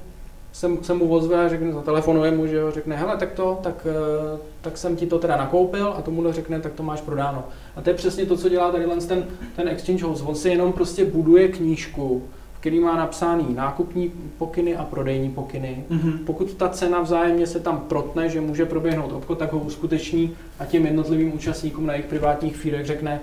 se, 0.51 0.69
se 0.81 0.93
mu 0.93 1.09
ozve 1.09 1.45
a 1.45 1.49
řekne, 1.49 1.73
zatelefonuje 1.73 2.31
mu, 2.31 2.47
že 2.47 2.55
jo, 2.55 2.71
řekne, 2.71 2.95
hele, 2.95 3.17
tak 3.17 3.31
to, 3.31 3.59
tak, 3.63 3.87
eh, 3.89 4.39
tak 4.61 4.77
jsem 4.77 4.95
ti 4.95 5.05
to 5.05 5.19
teda 5.19 5.37
nakoupil 5.37 5.93
a 5.97 6.01
tomuhle 6.01 6.33
řekne, 6.33 6.59
tak 6.59 6.73
to 6.73 6.83
máš 6.83 7.01
prodáno. 7.01 7.43
A 7.75 7.81
to 7.81 7.89
je 7.89 7.93
přesně 7.93 8.25
to, 8.25 8.37
co 8.37 8.49
dělá 8.49 8.71
tady 8.71 8.85
ten, 9.07 9.25
ten 9.55 9.67
exchange 9.67 10.03
house. 10.03 10.23
On 10.23 10.35
si 10.35 10.49
jenom 10.49 10.73
prostě 10.73 11.05
buduje 11.05 11.47
knížku, 11.47 12.23
v 12.53 12.59
který 12.59 12.79
má 12.79 12.97
napsáný 12.97 13.45
nákupní 13.55 14.11
pokyny 14.37 14.75
a 14.75 14.83
prodejní 14.83 15.29
pokyny. 15.29 15.83
Mm-hmm. 15.89 16.17
Pokud 16.25 16.53
ta 16.53 16.69
cena 16.69 17.01
vzájemně 17.01 17.47
se 17.47 17.59
tam 17.59 17.79
protne, 17.79 18.29
že 18.29 18.41
může 18.41 18.65
proběhnout 18.65 19.11
obchod, 19.11 19.37
tak 19.37 19.53
ho 19.53 19.59
uskuteční 19.59 20.35
a 20.59 20.65
těm 20.65 20.85
jednotlivým 20.85 21.33
účastníkům 21.35 21.85
na 21.85 21.93
jejich 21.93 22.09
privátních 22.09 22.57
fírech 22.57 22.85
řekne, 22.85 23.21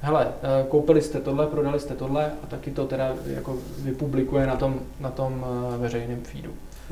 hele, 0.00 0.28
eh, 0.28 0.66
koupili 0.68 1.02
jste 1.02 1.20
tohle, 1.20 1.46
prodali 1.46 1.80
jste 1.80 1.94
tohle 1.94 2.30
a 2.42 2.46
taky 2.46 2.70
to 2.70 2.84
teda 2.84 3.14
jako 3.26 3.56
vypublikuje 3.78 4.46
na 4.46 4.56
tom, 4.56 4.80
na 5.00 5.10
tom 5.10 5.44
eh, 5.74 5.78
veřejném 5.78 6.20
feedu. 6.22 6.50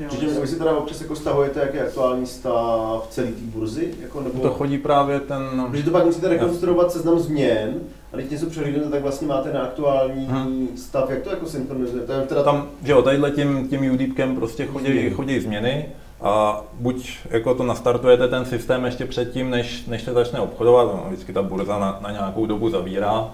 Čiže 0.09 0.27
vy 0.41 0.47
si 0.47 0.55
teda 0.55 0.77
občas 0.77 1.01
jako 1.01 1.15
stahujete, 1.15 1.59
jaký 1.59 1.77
je 1.77 1.83
aktuální 1.87 2.25
stav 2.25 3.07
celé 3.09 3.27
té 3.27 3.41
burzy? 3.41 3.93
Jako, 4.01 4.21
nebo... 4.21 4.41
To 4.41 4.49
chodí 4.49 4.77
právě 4.77 5.19
ten, 5.19 5.67
Protože 5.71 5.83
to 5.83 5.91
pak 5.91 6.05
musíte 6.05 6.27
rekonstruovat 6.29 6.91
seznam 6.91 7.19
změn, 7.19 7.73
a 8.13 8.15
když 8.17 8.29
něco 8.29 8.45
přehlídnete, 8.45 8.89
tak 8.89 9.01
vlastně 9.01 9.27
máte 9.27 9.53
na 9.53 9.59
aktuální 9.61 10.25
Hmm. 10.25 10.67
stav. 10.77 11.09
Jak 11.09 11.21
to 11.21 11.29
jako 11.29 11.45
synchronizujete? 11.45 12.21
Teda 12.21 12.43
tam, 12.43 12.67
že 12.83 12.91
jo, 12.91 13.01
tadyhle 13.01 13.31
tím, 13.31 13.67
tím 13.69 13.93
UDIPkem 13.93 14.35
prostě 14.35 14.65
chodí, 14.65 14.85
Změny. 14.85 15.09
chodí 15.09 15.39
změny 15.39 15.85
a 16.21 16.61
buď 16.73 17.17
jako 17.29 17.55
to 17.55 17.63
nastartujete 17.63 18.27
ten 18.27 18.45
systém 18.45 18.85
ještě 18.85 19.05
předtím, 19.05 19.49
než, 19.49 19.85
než 19.85 20.03
se 20.03 20.13
začne 20.13 20.39
obchodovat, 20.39 20.87
no, 20.87 21.03
vždycky 21.07 21.33
ta 21.33 21.41
burza 21.41 21.79
na, 21.79 21.99
na 22.01 22.11
nějakou 22.11 22.45
dobu 22.45 22.69
zavírá, 22.69 23.29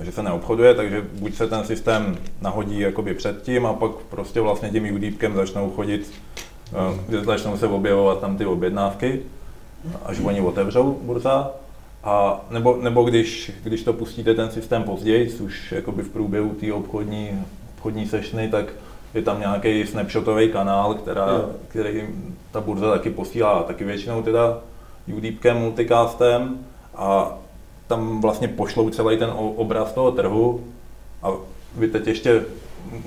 že 0.00 0.12
se 0.12 0.22
neobchoduje, 0.22 0.74
takže 0.74 1.06
buď 1.12 1.34
se 1.34 1.46
ten 1.46 1.64
systém 1.64 2.16
nahodí 2.40 2.80
jakoby 2.80 3.14
předtím 3.14 3.66
a 3.66 3.72
pak 3.72 3.90
prostě 3.90 4.40
vlastně 4.40 4.70
tím 4.70 4.94
UDípkem 4.94 5.34
začnou 5.34 5.70
chodit, 5.70 6.12
uh, 7.10 7.24
začnou 7.24 7.56
se 7.56 7.66
objevovat 7.66 8.20
tam 8.20 8.36
ty 8.36 8.46
objednávky, 8.46 9.20
až 10.04 10.20
oni 10.20 10.40
otevřou 10.40 10.98
burza. 11.02 11.50
A 12.04 12.40
nebo, 12.50 12.78
nebo 12.80 13.04
když, 13.04 13.52
když 13.62 13.82
to 13.82 13.92
pustíte 13.92 14.34
ten 14.34 14.50
systém 14.50 14.82
později, 14.82 15.30
už 15.40 15.72
jakoby 15.72 16.02
v 16.02 16.08
průběhu 16.08 16.50
té 16.50 16.72
obchodní, 16.72 17.44
obchodní 17.76 18.06
sešny, 18.06 18.48
tak 18.48 18.66
je 19.14 19.22
tam 19.22 19.40
nějaký 19.40 19.86
snapshotový 19.86 20.48
kanál, 20.48 20.94
která, 20.94 21.26
který 21.68 22.02
ta 22.50 22.60
burza 22.60 22.90
taky 22.90 23.10
posílá, 23.10 23.62
taky 23.62 23.84
většinou 23.84 24.22
teda 24.22 24.58
UDeepkem, 25.16 25.56
multicastem 25.56 26.58
a 26.94 27.38
tam 27.92 28.20
vlastně 28.20 28.48
pošlou 28.48 28.90
celý 28.90 29.18
ten 29.18 29.30
obraz 29.36 29.92
toho 29.92 30.12
trhu 30.12 30.60
a 31.22 31.28
vy 31.76 31.88
teď 31.88 32.06
ještě 32.06 32.44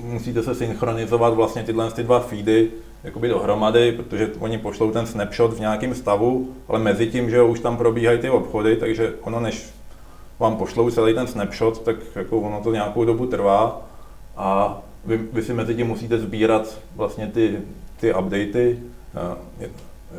musíte 0.04 0.44
se 0.44 0.56
synchronizovat 0.56 1.34
vlastně 1.34 1.64
tyhle 1.64 1.92
ty 1.92 2.04
dva 2.04 2.20
feedy 2.20 2.72
jakoby 3.04 3.28
dohromady, 3.28 3.92
protože 3.92 4.32
oni 4.40 4.58
pošlou 4.58 4.92
ten 4.92 5.06
snapshot 5.06 5.54
v 5.54 5.60
nějakém 5.60 5.96
stavu, 5.96 6.50
ale 6.68 6.80
mezi 6.80 7.08
tím, 7.08 7.30
že 7.30 7.42
už 7.42 7.60
tam 7.60 7.78
probíhají 7.78 8.20
ty 8.20 8.30
obchody, 8.30 8.76
takže 8.76 9.14
ono 9.22 9.40
než 9.40 9.70
vám 10.40 10.58
pošlou 10.58 10.90
celý 10.90 11.14
ten 11.14 11.28
snapshot, 11.28 11.82
tak 11.82 11.96
jako 12.16 12.40
ono 12.40 12.62
to 12.62 12.72
nějakou 12.72 13.06
dobu 13.06 13.26
trvá 13.26 13.82
a 14.38 14.78
vy, 15.06 15.18
vy 15.34 15.44
si 15.44 15.54
mezi 15.54 15.76
tím 15.76 15.88
musíte 15.88 16.20
sbírat 16.20 16.80
vlastně 16.96 17.28
ty, 17.28 17.58
ty 18.00 18.14
updaty 18.14 18.80
eh, 19.62 19.70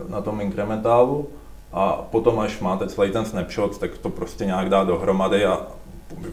na 0.08 0.20
tom 0.20 0.40
inkrementálu 0.40 1.28
a 1.76 2.06
potom, 2.10 2.38
až 2.40 2.60
máte 2.60 2.86
celý 2.86 3.12
ten 3.12 3.24
snapshot, 3.24 3.78
tak 3.78 3.98
to 3.98 4.10
prostě 4.10 4.44
nějak 4.44 4.68
dá 4.68 4.84
dohromady 4.84 5.44
a 5.44 5.66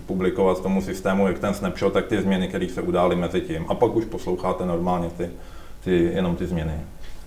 publikovat 0.05 0.63
tomu 0.63 0.81
systému, 0.81 1.27
jak 1.27 1.39
ten 1.39 1.53
snapshot, 1.53 1.93
tak 1.93 2.07
ty 2.07 2.21
změny, 2.21 2.47
které 2.47 2.69
se 2.69 2.81
udály 2.81 3.15
mezi 3.15 3.41
tím. 3.41 3.65
A 3.67 3.75
pak 3.75 3.95
už 3.95 4.05
posloucháte 4.05 4.65
normálně 4.65 5.09
ty, 5.09 5.29
ty, 5.83 6.11
jenom 6.13 6.35
ty 6.35 6.47
změny. 6.47 6.73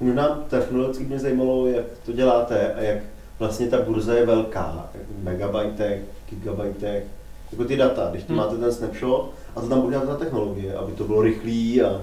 Mě 0.00 0.14
nám 0.14 0.44
technologicky 0.48 1.04
mě 1.04 1.18
zajímalo, 1.18 1.66
jak 1.66 1.84
to 2.06 2.12
děláte 2.12 2.74
a 2.74 2.80
jak 2.80 2.98
vlastně 3.38 3.66
ta 3.66 3.82
burza 3.82 4.14
je 4.14 4.26
velká, 4.26 4.88
megabajtech, 5.22 6.00
gigabajtech, 6.30 7.04
jako 7.52 7.64
ty 7.64 7.76
data, 7.76 8.08
když 8.10 8.22
ty 8.22 8.28
hmm. 8.28 8.36
máte 8.36 8.56
ten 8.56 8.72
snapshot 8.72 9.30
a 9.56 9.60
to 9.60 9.68
tam 9.68 9.80
bude 9.80 10.00
ta 10.00 10.16
technologie, 10.16 10.74
aby 10.74 10.92
to 10.92 11.04
bylo 11.04 11.22
rychlý 11.22 11.82
a, 11.82 12.02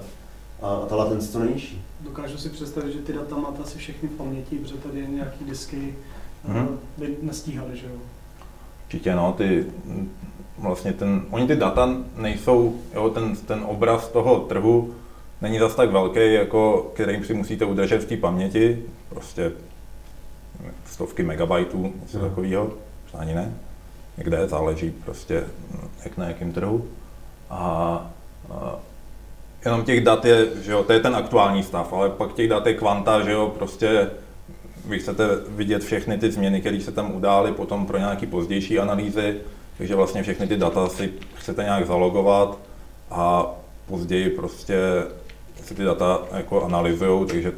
a, 0.62 0.66
a 0.66 0.86
ta 0.86 0.96
latence 0.96 1.32
co 1.32 1.38
nejnižší. 1.38 1.82
Dokážu 2.00 2.38
si 2.38 2.50
představit, 2.50 2.92
že 2.92 2.98
ty 2.98 3.12
data 3.12 3.36
máte 3.36 3.62
asi 3.62 3.78
všechny 3.78 4.08
v 4.08 4.16
paměti, 4.16 4.56
protože 4.56 4.74
tady 4.74 5.06
nějaký 5.08 5.44
disky 5.44 5.94
hmm. 6.44 6.78
by 6.96 7.16
nestíhaly, 7.22 7.76
že 7.76 7.86
jo? 7.86 7.92
Určitě 8.84 9.14
no, 9.14 9.32
ty 9.32 9.66
vlastně 10.58 10.92
ten, 10.92 11.22
oni 11.30 11.46
ty 11.46 11.56
data 11.56 11.96
nejsou, 12.16 12.80
jo, 12.94 13.10
ten, 13.10 13.36
ten 13.36 13.64
obraz 13.66 14.08
toho 14.08 14.40
trhu 14.40 14.94
není 15.40 15.58
zas 15.58 15.74
tak 15.74 15.90
velký, 15.90 16.34
jako 16.34 16.90
kterým 16.94 17.24
si 17.24 17.34
musíte 17.34 17.64
udržet 17.64 17.98
v 17.98 18.08
té 18.08 18.16
paměti, 18.16 18.82
prostě 19.08 19.52
stovky 20.86 21.22
megabajtů, 21.22 21.92
něco 22.02 22.18
hmm. 22.18 22.28
takového, 22.28 22.72
možná 23.02 23.20
ani 23.20 23.34
ne, 23.34 23.54
někde 24.18 24.48
záleží 24.48 24.90
prostě, 24.90 25.44
jak 26.04 26.16
na 26.16 26.28
jakém 26.28 26.52
trhu. 26.52 26.84
A, 27.50 28.10
a 28.50 28.78
jenom 29.64 29.84
těch 29.84 30.04
dat 30.04 30.24
je, 30.24 30.46
že 30.62 30.72
jo, 30.72 30.84
to 30.84 30.92
je 30.92 31.00
ten 31.00 31.16
aktuální 31.16 31.62
stav, 31.62 31.92
ale 31.92 32.10
pak 32.10 32.32
těch 32.32 32.48
dat 32.48 32.66
je 32.66 32.74
kvanta, 32.74 33.24
že 33.24 33.32
jo, 33.32 33.52
prostě 33.58 34.10
vy 34.84 34.98
chcete 34.98 35.28
vidět 35.48 35.84
všechny 35.84 36.18
ty 36.18 36.30
změny, 36.30 36.60
které 36.60 36.80
se 36.80 36.92
tam 36.92 37.14
udály 37.14 37.52
potom 37.52 37.86
pro 37.86 37.98
nějaké 37.98 38.26
pozdější 38.26 38.78
analýzy, 38.78 39.36
takže 39.78 39.94
vlastně 39.94 40.22
všechny 40.22 40.46
ty 40.46 40.56
data 40.56 40.88
si 40.88 41.12
chcete 41.34 41.62
nějak 41.62 41.86
zalogovat 41.86 42.58
a 43.10 43.46
později 43.86 44.30
prostě 44.30 44.76
si 45.64 45.74
ty 45.74 45.84
data 45.84 46.22
jako 46.32 46.64
analyzují, 46.64 47.26
takže 47.26 47.52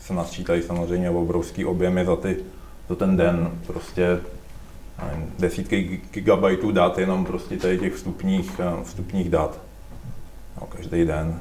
se 0.00 0.14
nasčítají 0.14 0.62
samozřejmě 0.62 1.10
obrovský 1.10 1.64
objemy 1.64 2.04
za, 2.04 2.16
ty, 2.16 2.36
za 2.88 2.94
ten 2.94 3.16
den, 3.16 3.50
prostě 3.66 4.20
nevím, 5.04 5.32
desítky 5.38 6.00
gigabajtů 6.12 6.72
dat 6.72 6.98
jenom 6.98 7.24
prostě 7.24 7.56
tady 7.56 7.78
těch 7.78 7.94
vstupních, 7.94 8.60
eh, 8.60 8.84
vstupních 8.84 9.30
dat 9.30 9.67
každý 10.78 11.04
den. 11.04 11.40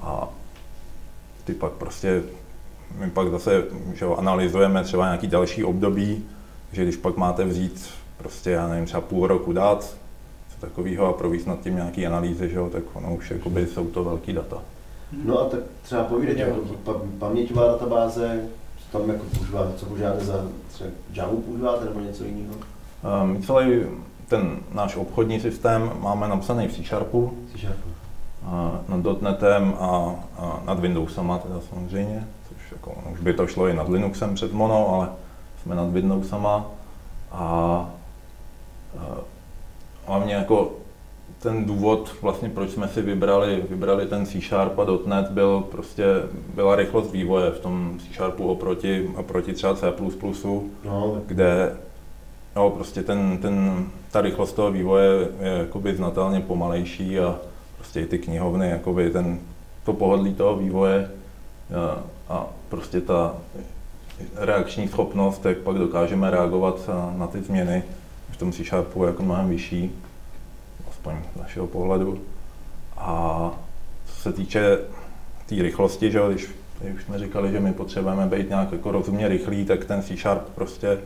A 0.00 0.28
ty 1.44 1.52
pak 1.52 1.72
prostě, 1.72 2.22
my 2.98 3.10
pak 3.10 3.30
zase 3.30 3.64
že 3.94 4.04
jo, 4.04 4.16
analyzujeme 4.16 4.84
třeba 4.84 5.04
nějaký 5.04 5.26
další 5.26 5.64
období, 5.64 6.24
že 6.72 6.82
když 6.82 6.96
pak 6.96 7.16
máte 7.16 7.44
vzít 7.44 7.88
prostě, 8.18 8.50
já 8.50 8.68
nevím, 8.68 8.86
třeba 8.86 9.00
půl 9.00 9.26
roku 9.26 9.52
dat, 9.52 9.96
takového 10.60 11.06
a 11.06 11.12
provést 11.12 11.46
nad 11.46 11.60
tím 11.60 11.74
nějaký 11.74 12.06
analýzy, 12.06 12.50
že 12.50 12.56
jo, 12.56 12.70
tak 12.72 12.82
ono 12.94 13.14
už 13.14 13.30
jakoby 13.30 13.66
jsou 13.66 13.86
to 13.86 14.04
velký 14.04 14.32
data. 14.32 14.62
No 15.24 15.40
a 15.40 15.44
tak 15.48 15.60
třeba 15.82 16.04
povídejte, 16.04 16.40
jako 16.40 16.60
paměťová 17.18 17.66
databáze, 17.66 18.40
co 18.78 18.98
tam 18.98 19.08
jako 19.08 19.24
používáte, 19.38 19.72
co 19.76 19.86
používáte 19.86 20.24
za 20.24 20.44
třeba 20.68 20.90
Java 21.12 21.32
používáte 21.46 21.84
nebo 21.84 22.00
něco 22.00 22.24
jiného? 22.24 22.54
My 23.24 23.42
celý 23.42 23.82
ten 24.28 24.56
náš 24.72 24.96
obchodní 24.96 25.40
systém 25.40 25.90
máme 26.00 26.28
napsaný 26.28 26.68
v 26.68 26.76
C 26.76 26.82
Sharpu. 26.82 27.38
C 27.52 27.58
Sharpu. 27.58 27.88
Nad 28.88 29.22
.NETem 29.22 29.74
a, 29.80 30.14
a 30.38 30.60
nad 30.64 30.80
Windowsama 30.80 31.38
teda 31.38 31.60
samozřejmě, 31.68 32.26
což 32.48 32.72
jako, 32.72 32.94
už 33.12 33.20
by 33.20 33.32
to 33.32 33.46
šlo 33.46 33.68
i 33.68 33.74
nad 33.74 33.88
Linuxem 33.88 34.34
před 34.34 34.52
Mono, 34.52 34.88
ale 34.94 35.08
jsme 35.62 35.74
nad 35.74 35.90
Windowsama 35.90 36.66
a, 37.32 37.42
a 38.98 39.04
hlavně 40.06 40.34
jako 40.34 40.72
ten 41.38 41.64
důvod, 41.64 42.14
vlastně 42.22 42.48
proč 42.48 42.70
jsme 42.70 42.88
si 42.88 43.02
vybrali, 43.02 43.64
vybrali 43.70 44.06
ten 44.06 44.26
C 44.26 44.40
Sharp 44.40 44.78
a 44.78 44.86
.NET, 45.06 45.30
byl 45.30 45.60
prostě, 45.60 46.04
byla 46.54 46.76
rychlost 46.76 47.12
vývoje 47.12 47.50
v 47.50 47.60
tom 47.60 47.98
C 47.98 48.14
Sharpu 48.14 48.48
oproti, 48.48 49.10
oproti 49.16 49.52
třeba 49.52 49.74
C++, 49.74 49.92
no. 50.84 51.20
kde 51.26 51.76
no, 52.56 52.70
prostě 52.70 53.02
ten, 53.02 53.38
ten, 53.38 53.86
ta 54.10 54.20
rychlost 54.20 54.52
toho 54.52 54.72
vývoje 54.72 55.28
je 55.40 55.50
jakoby 55.50 55.96
znatelně 55.96 56.40
pomalejší 56.40 57.20
a 57.20 57.38
prostě 57.86 58.06
ty 58.06 58.18
knihovny, 58.18 58.68
jakoby 58.68 59.10
ten, 59.10 59.38
to 59.84 59.92
pohodlí 59.92 60.34
toho 60.34 60.56
vývoje 60.56 61.10
a, 62.28 62.34
a 62.34 62.46
prostě 62.68 63.00
ta 63.00 63.34
reakční 64.34 64.88
schopnost, 64.88 65.44
jak 65.44 65.58
pak 65.58 65.76
dokážeme 65.76 66.30
reagovat 66.30 66.90
na 67.16 67.26
ty 67.26 67.42
změny 67.42 67.82
v 68.30 68.36
tom 68.36 68.52
C 68.52 68.64
Sharpu 68.64 69.04
jako 69.04 69.22
mnohem 69.22 69.48
vyšší 69.48 69.92
aspoň 70.90 71.14
z 71.34 71.40
našeho 71.40 71.66
pohledu. 71.66 72.18
A 72.96 73.50
co 74.06 74.20
se 74.20 74.32
týče 74.32 74.76
té 74.76 74.84
tý 75.46 75.62
rychlosti, 75.62 76.10
že 76.10 76.20
když, 76.28 76.50
když 76.80 77.04
jsme 77.04 77.18
říkali, 77.18 77.52
že 77.52 77.60
my 77.60 77.72
potřebujeme 77.72 78.26
být 78.26 78.48
nějak 78.48 78.72
jako 78.72 78.92
rozumně 78.92 79.28
rychlý, 79.28 79.64
tak 79.64 79.84
ten 79.84 80.02
C 80.02 80.16
Sharp 80.16 80.42
prostě 80.54 80.98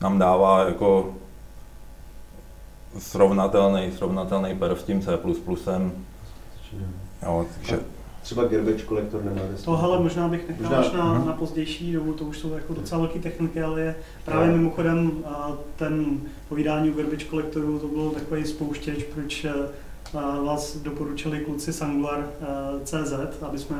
nám 0.00 0.18
dává 0.18 0.64
jako 0.64 1.14
srovnatelný, 2.98 3.92
srovnatelný 3.96 4.54
perf 4.54 4.80
s 4.80 4.84
tím 4.84 5.02
C++. 5.02 5.18
Jo, 7.22 7.46
takže 7.56 7.80
třeba 8.22 8.44
garbage 8.44 8.82
kolektor 8.82 9.24
nemáte. 9.24 9.54
To 9.64 9.76
hele, 9.76 10.00
možná 10.00 10.28
bych 10.28 10.48
nechal 10.48 10.62
možná, 10.62 10.78
až 10.78 10.92
na, 10.92 11.20
uh-huh. 11.20 11.26
na 11.26 11.32
pozdější 11.32 11.92
dobu, 11.92 12.12
to 12.12 12.24
už 12.24 12.38
jsou 12.38 12.54
jako 12.54 12.74
docela 12.74 13.00
velké 13.00 13.18
techniky, 13.18 13.62
ale 13.62 13.80
je 13.80 13.96
právě 14.24 14.48
no. 14.48 14.56
mimochodem 14.56 15.12
ten 15.76 16.20
povídání 16.48 16.90
o 16.90 16.94
garbage 16.94 17.24
kolektoru, 17.24 17.78
to 17.78 17.88
bylo 17.88 18.10
takový 18.10 18.44
spouštěč, 18.44 19.04
proč 19.14 19.46
vás 20.44 20.76
doporučili 20.76 21.40
kluci 21.40 21.72
z 21.72 21.82
Angular.cz, 21.82 23.42
aby 23.42 23.58
jsme 23.58 23.76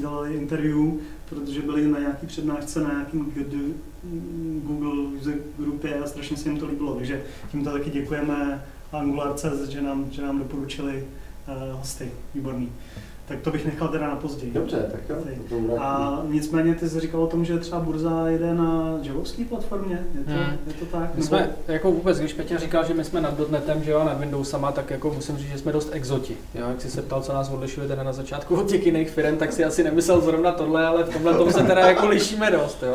dělali 0.00 0.34
interview, 0.34 0.92
protože 1.28 1.62
byli 1.62 1.86
na 1.86 1.98
nějaký 1.98 2.26
přednášce 2.26 2.80
na 2.80 2.92
nějakým 2.92 3.32
Google 4.66 5.02
user 5.20 5.34
grupě 5.58 5.98
a 5.98 6.06
strašně 6.06 6.36
se 6.36 6.48
jim 6.48 6.58
to 6.58 6.66
líbilo, 6.66 6.94
takže 6.94 7.22
tímto 7.50 7.70
taky 7.70 7.90
děkujeme 7.90 8.64
Angular.cz, 8.92 9.68
že 9.68 9.82
nám, 9.82 10.06
že 10.10 10.22
nám 10.22 10.38
doporučili 10.38 11.04
hosty, 11.72 12.10
výborný 12.34 12.72
tak 13.30 13.40
to 13.40 13.50
bych 13.50 13.66
nechal 13.66 13.88
teda 13.88 14.08
na 14.08 14.16
později. 14.16 14.52
Dobře, 14.52 14.76
tak 14.92 15.00
jo. 15.08 15.16
A 15.78 16.20
nicméně 16.28 16.74
ty 16.74 16.88
jsi 16.88 17.00
říkal 17.00 17.22
o 17.22 17.26
tom, 17.26 17.44
že 17.44 17.58
třeba 17.58 17.80
burza 17.80 18.28
jede 18.28 18.54
na 18.54 18.98
javovské 19.02 19.44
platformě, 19.44 20.06
je 20.14 20.24
to, 20.24 20.30
hmm. 20.30 20.58
je 20.66 20.72
to 20.72 20.84
tak? 20.84 21.14
My 21.14 21.22
jsme, 21.22 21.50
jako 21.68 21.92
vůbec, 21.92 22.18
když 22.18 22.32
Petě 22.32 22.58
říkal, 22.58 22.84
že 22.84 22.94
my 22.94 23.04
jsme 23.04 23.20
nad 23.20 23.50
.NETem, 23.50 23.84
že 23.84 23.90
jo, 23.90 24.04
nad 24.04 24.18
Windowsama, 24.18 24.72
tak 24.72 24.90
jako 24.90 25.10
musím 25.10 25.36
říct, 25.36 25.48
že 25.48 25.58
jsme 25.58 25.72
dost 25.72 25.88
exoti. 25.92 26.36
Jo? 26.54 26.68
Jak 26.68 26.80
jsi 26.80 26.90
se 26.90 27.02
ptal, 27.02 27.22
co 27.22 27.32
nás 27.32 27.50
odlišuje 27.50 27.88
teda 27.88 28.02
na 28.02 28.12
začátku 28.12 28.56
od 28.56 28.68
těch 28.68 28.86
jiných 28.86 29.10
firm, 29.10 29.36
tak 29.36 29.52
si 29.52 29.64
asi 29.64 29.84
nemyslel 29.84 30.20
zrovna 30.20 30.52
tohle, 30.52 30.86
ale 30.86 31.04
v 31.04 31.12
tomhle 31.12 31.34
tom 31.34 31.52
se 31.52 31.62
teda 31.62 31.80
jako 31.80 32.08
lišíme 32.08 32.50
dost. 32.50 32.82
Jo? 32.82 32.94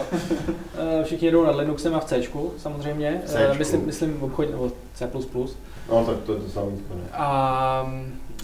Eh, 0.78 1.04
všichni 1.04 1.28
jedou 1.28 1.46
nad 1.46 1.56
Linuxem 1.56 1.96
a 1.96 2.00
v 2.00 2.06
C, 2.06 2.22
samozřejmě. 2.58 3.22
Eh, 3.26 3.28
C-čku. 3.28 3.58
Myslím, 3.58 3.86
myslím 3.86 4.24
obchodně, 4.24 4.52
nebo 4.52 4.72
C++. 4.94 5.10
No 5.92 6.06
tak 6.06 6.18
to 6.26 6.34
je 6.34 6.40
to 6.40 6.50
samé. 6.50 6.72
A 7.14 7.94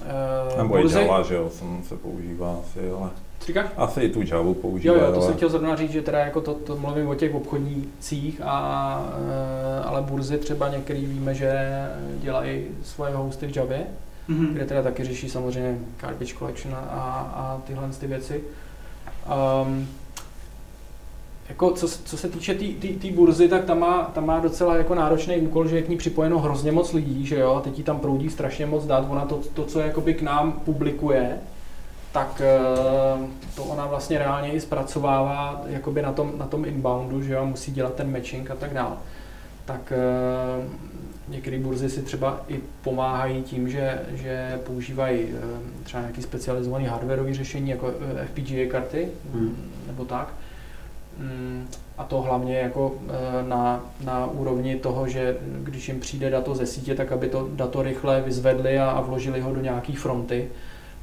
Uh, 0.01 0.57
Nebo 0.57 0.77
burzy... 0.77 0.99
i 0.99 1.01
Java, 1.01 1.23
že 1.23 1.35
jo, 1.35 1.49
jsem 1.49 1.80
se 1.83 1.95
používá 1.97 2.55
asi, 2.63 2.79
ale... 2.99 3.09
Říkáš? 3.45 3.65
Asi 3.77 4.01
i 4.01 4.09
tu 4.09 4.21
Java 4.21 4.43
Jo, 4.47 4.53
používají. 4.53 5.01
jo, 5.01 5.07
to 5.07 5.13
jsem 5.21 5.23
ale- 5.27 5.33
chtěl 5.33 5.49
zrovna 5.49 5.75
říct, 5.75 5.91
že 5.91 6.01
teda 6.01 6.19
jako 6.19 6.41
to, 6.41 6.53
to 6.53 6.75
mluvím 6.75 7.07
o 7.09 7.15
těch 7.15 7.35
obchodnících, 7.35 8.41
a, 8.45 9.03
eh, 9.79 9.83
ale 9.83 10.01
burzy 10.01 10.37
třeba 10.37 10.69
některý 10.69 11.05
víme, 11.05 11.33
že 11.33 11.53
dělají 12.21 12.63
svoje 12.83 13.15
hosty 13.15 13.47
v 13.47 13.55
Javě, 13.57 13.83
Mhm. 14.27 14.53
kde 14.53 14.65
teda 14.65 14.81
taky 14.81 15.03
řeší 15.03 15.29
samozřejmě 15.29 15.77
garbage 16.01 16.33
collection 16.35 16.75
a, 16.75 16.79
a 17.35 17.61
tyhle 17.67 17.89
ty 17.99 18.07
věci. 18.07 18.43
Um, 19.65 19.87
jako 21.49 21.71
co, 21.71 21.87
co 21.87 22.17
se 22.17 22.29
týče 22.29 22.53
té 22.53 22.59
tý, 22.59 22.73
tý, 22.73 22.87
tý 22.87 23.11
burzy, 23.11 23.47
tak 23.47 23.65
tam 23.65 23.79
má, 23.79 24.03
tam 24.03 24.25
má 24.25 24.39
docela 24.39 24.75
jako 24.77 24.95
náročný 24.95 25.37
úkol, 25.37 25.67
že 25.67 25.75
je 25.75 25.81
k 25.81 25.89
ní 25.89 25.97
připojeno 25.97 26.39
hrozně 26.39 26.71
moc 26.71 26.93
lidí, 26.93 27.25
že 27.25 27.39
jo, 27.39 27.55
a 27.55 27.61
teď 27.61 27.77
jí 27.77 27.83
tam 27.83 27.99
proudí 27.99 28.29
strašně 28.29 28.65
moc 28.65 28.85
dat, 28.85 29.05
ona 29.09 29.25
to, 29.25 29.39
to 29.53 29.65
co 29.65 29.79
jakoby 29.79 30.13
k 30.13 30.21
nám 30.21 30.51
publikuje, 30.51 31.37
tak 32.11 32.41
eh, 32.41 33.27
to 33.55 33.63
ona 33.63 33.85
vlastně 33.85 34.17
reálně 34.19 34.51
i 34.51 34.61
zpracovává 34.61 35.61
jakoby 35.67 36.01
na 36.01 36.11
tom, 36.11 36.31
na 36.37 36.45
tom 36.47 36.65
inboundu, 36.65 37.21
že 37.23 37.33
jo, 37.33 37.45
musí 37.45 37.71
dělat 37.71 37.93
ten 37.95 38.11
matching 38.11 38.51
a 38.51 38.55
tak 38.55 38.73
dále. 38.73 38.95
Tak 39.65 39.93
eh, 39.95 40.67
některé 41.27 41.59
burzy 41.59 41.89
si 41.89 42.01
třeba 42.01 42.41
i 42.47 42.59
pomáhají 42.81 43.43
tím, 43.43 43.69
že, 43.69 43.99
že 44.11 44.59
používají 44.65 45.19
eh, 45.21 45.83
třeba 45.83 46.01
nějaký 46.01 46.21
specializovaný 46.21 46.85
hardwareové 46.85 47.33
řešení, 47.33 47.69
jako 47.69 47.93
FPGA 48.25 48.71
karty, 48.71 49.07
Hmm. 49.33 49.71
nebo 49.87 50.05
tak. 50.05 50.33
Mm, 51.17 51.67
A 51.97 52.03
to 52.03 52.21
hlavně 52.21 52.57
jako 52.57 52.95
na, 53.47 53.85
na 54.03 54.25
úrovni 54.25 54.75
toho, 54.75 55.07
že 55.07 55.37
když 55.63 55.87
jim 55.87 55.99
přijde 55.99 56.29
dato 56.29 56.55
ze 56.55 56.65
sítě, 56.65 56.95
tak 56.95 57.11
aby 57.11 57.27
to 57.27 57.49
dato 57.53 57.81
rychle 57.81 58.21
vyzvedli 58.21 58.79
a, 58.79 58.89
a 58.89 59.01
vložili 59.01 59.41
ho 59.41 59.53
do 59.53 59.61
nějaký 59.61 59.95
fronty, 59.95 60.47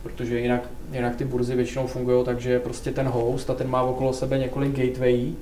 protože 0.02 0.40
jinak, 0.40 0.62
jinak 0.92 1.16
ty 1.16 1.24
burzy 1.24 1.56
většinou 1.56 1.87
fungují 1.87 2.24
tak, 2.24 2.40
že 2.40 2.58
prostě 2.58 2.90
ten 2.90 3.08
host 3.08 3.50
a 3.50 3.54
ten 3.54 3.68
má 3.68 3.82
okolo 3.82 4.12
sebe 4.12 4.38
několik 4.38 4.76
gatewayí, 4.76 5.37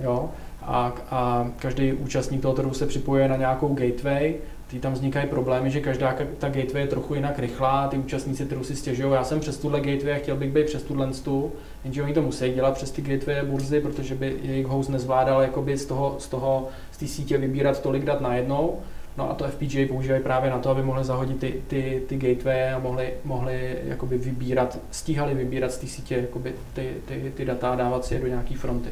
jo, 0.00 0.30
a, 0.62 0.92
a 1.10 1.50
každý 1.58 1.92
účastník 1.92 2.42
toho 2.42 2.54
trhu 2.54 2.74
se 2.74 2.86
připojuje 2.86 3.28
na 3.28 3.36
nějakou 3.36 3.74
gateway, 3.74 4.34
ty 4.66 4.78
tam 4.78 4.92
vznikají 4.92 5.26
problémy, 5.26 5.70
že 5.70 5.80
každá 5.80 6.12
ka- 6.12 6.26
ta 6.38 6.48
gateway 6.48 6.82
je 6.82 6.88
trochu 6.88 7.14
jinak 7.14 7.38
rychlá, 7.38 7.88
ty 7.88 7.98
účastníci 7.98 8.46
trhu 8.46 8.64
si 8.64 8.76
stěžují, 8.76 9.12
já 9.12 9.24
jsem 9.24 9.40
přes 9.40 9.58
tuhle 9.58 9.80
gateway 9.80 10.12
a 10.12 10.18
chtěl 10.18 10.36
bych 10.36 10.52
být 10.52 10.66
přes 10.66 10.82
tuhle 10.82 11.10
tu, 11.24 11.52
jenže 11.84 12.02
oni 12.02 12.14
to 12.14 12.22
musí 12.22 12.52
dělat 12.52 12.74
přes 12.74 12.90
ty 12.90 13.02
gateway 13.02 13.42
burzy, 13.42 13.80
protože 13.80 14.14
by 14.14 14.36
jejich 14.42 14.66
host 14.66 14.90
nezvládal 14.90 15.42
jakoby 15.42 15.78
z 15.78 15.86
toho, 15.86 16.16
z 16.18 16.28
toho, 16.28 16.68
z 16.92 16.96
té 16.96 17.06
sítě 17.06 17.38
vybírat 17.38 17.82
tolik 17.82 18.04
dat 18.04 18.20
najednou, 18.20 18.78
No 19.16 19.30
a 19.30 19.34
to 19.34 19.44
FPGA 19.48 19.88
používají 19.88 20.22
právě 20.22 20.50
na 20.50 20.58
to, 20.58 20.70
aby 20.70 20.82
mohli 20.82 21.04
zahodit 21.04 21.40
ty, 21.40 21.62
ty, 21.68 22.02
ty 22.08 22.16
gateway 22.16 22.72
a 22.72 22.78
mohli, 22.78 23.14
mohli 23.24 23.78
jakoby 23.84 24.18
vybírat, 24.18 24.78
stíhali 24.90 25.34
vybírat 25.34 25.72
z 25.72 25.78
té 25.78 25.86
sítě 25.86 26.16
jakoby 26.16 26.54
ty, 26.74 26.94
ty, 27.08 27.32
ty 27.36 27.44
data 27.44 27.70
a 27.70 27.76
dávat 27.76 28.04
si 28.04 28.14
je 28.14 28.20
do 28.20 28.26
nějaký 28.26 28.54
fronty. 28.54 28.88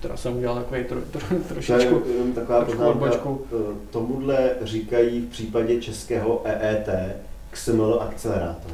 Teda 0.00 0.16
jsem 0.16 0.36
udělal 0.36 0.56
takový 0.56 0.84
tro, 0.84 1.00
tro, 1.00 1.20
To 1.28 1.34
je 1.34 1.40
trošičku. 1.40 2.02
jenom 2.12 2.32
taková 2.32 2.64
trošku 2.64 2.84
odbočku. 2.84 3.42
Eh, 3.52 3.74
Tomuhle 3.90 4.50
říkají 4.62 5.20
v 5.20 5.30
případě 5.30 5.80
českého 5.80 6.42
EET 6.44 6.88
XML 7.50 7.98
akcelerátor. 8.08 8.72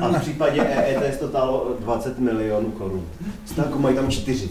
A 0.00 0.08
v 0.08 0.20
případě 0.20 0.60
EET 0.62 1.18
to 1.18 1.28
stálo 1.28 1.76
20 1.80 2.18
milionů 2.18 2.70
korun. 2.70 3.06
Stánku 3.44 3.78
mají 3.78 3.96
tam 3.96 4.10
čtyři. 4.10 4.50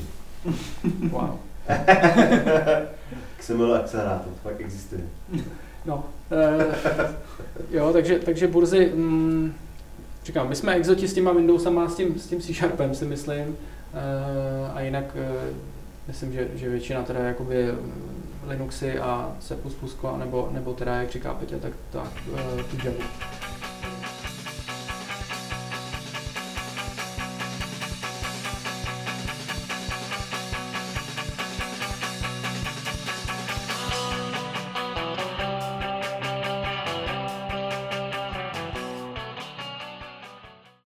Wow. 1.10 1.30
XML 3.38 3.76
akcelerátor, 3.76 4.34
to 4.34 4.50
fakt 4.50 4.62
existuje. 4.62 5.02
No, 5.86 6.04
eh, 6.32 6.76
jo, 7.72 7.93
takže, 7.93 8.19
takže 8.19 8.48
burzy, 8.48 8.91
mm, 8.96 9.54
říkám, 10.26 10.50
my 10.50 10.56
jsme 10.56 10.74
exoti 10.74 11.08
s 11.08 11.13
těma 11.13 11.32
Windowsama, 11.32 11.89
s 11.89 11.96
tím, 11.96 12.19
s 12.19 12.28
tím 12.28 12.41
C 12.41 12.54
Sharpem 12.54 12.96
si 12.96 13.06
myslím, 13.06 13.58
eh, 13.93 14.72
a 14.74 14.82
jinak 14.82 15.06
eh, 15.15 15.54
myslím, 16.08 16.34
že, 16.34 16.48
že 16.56 16.69
většina 16.69 17.04
teda 17.04 17.19
jakoby 17.19 17.67
Linuxy 18.48 19.00
a 19.00 19.36
C++, 19.39 19.56
nebo, 20.17 20.50
nebo 20.52 20.74
teda, 20.74 20.96
jak 20.96 21.12
říká 21.12 21.34
Petě, 21.34 21.56
tak, 21.56 21.74
tak 21.91 22.12
eh, 22.36 22.63
tu. 22.63 22.78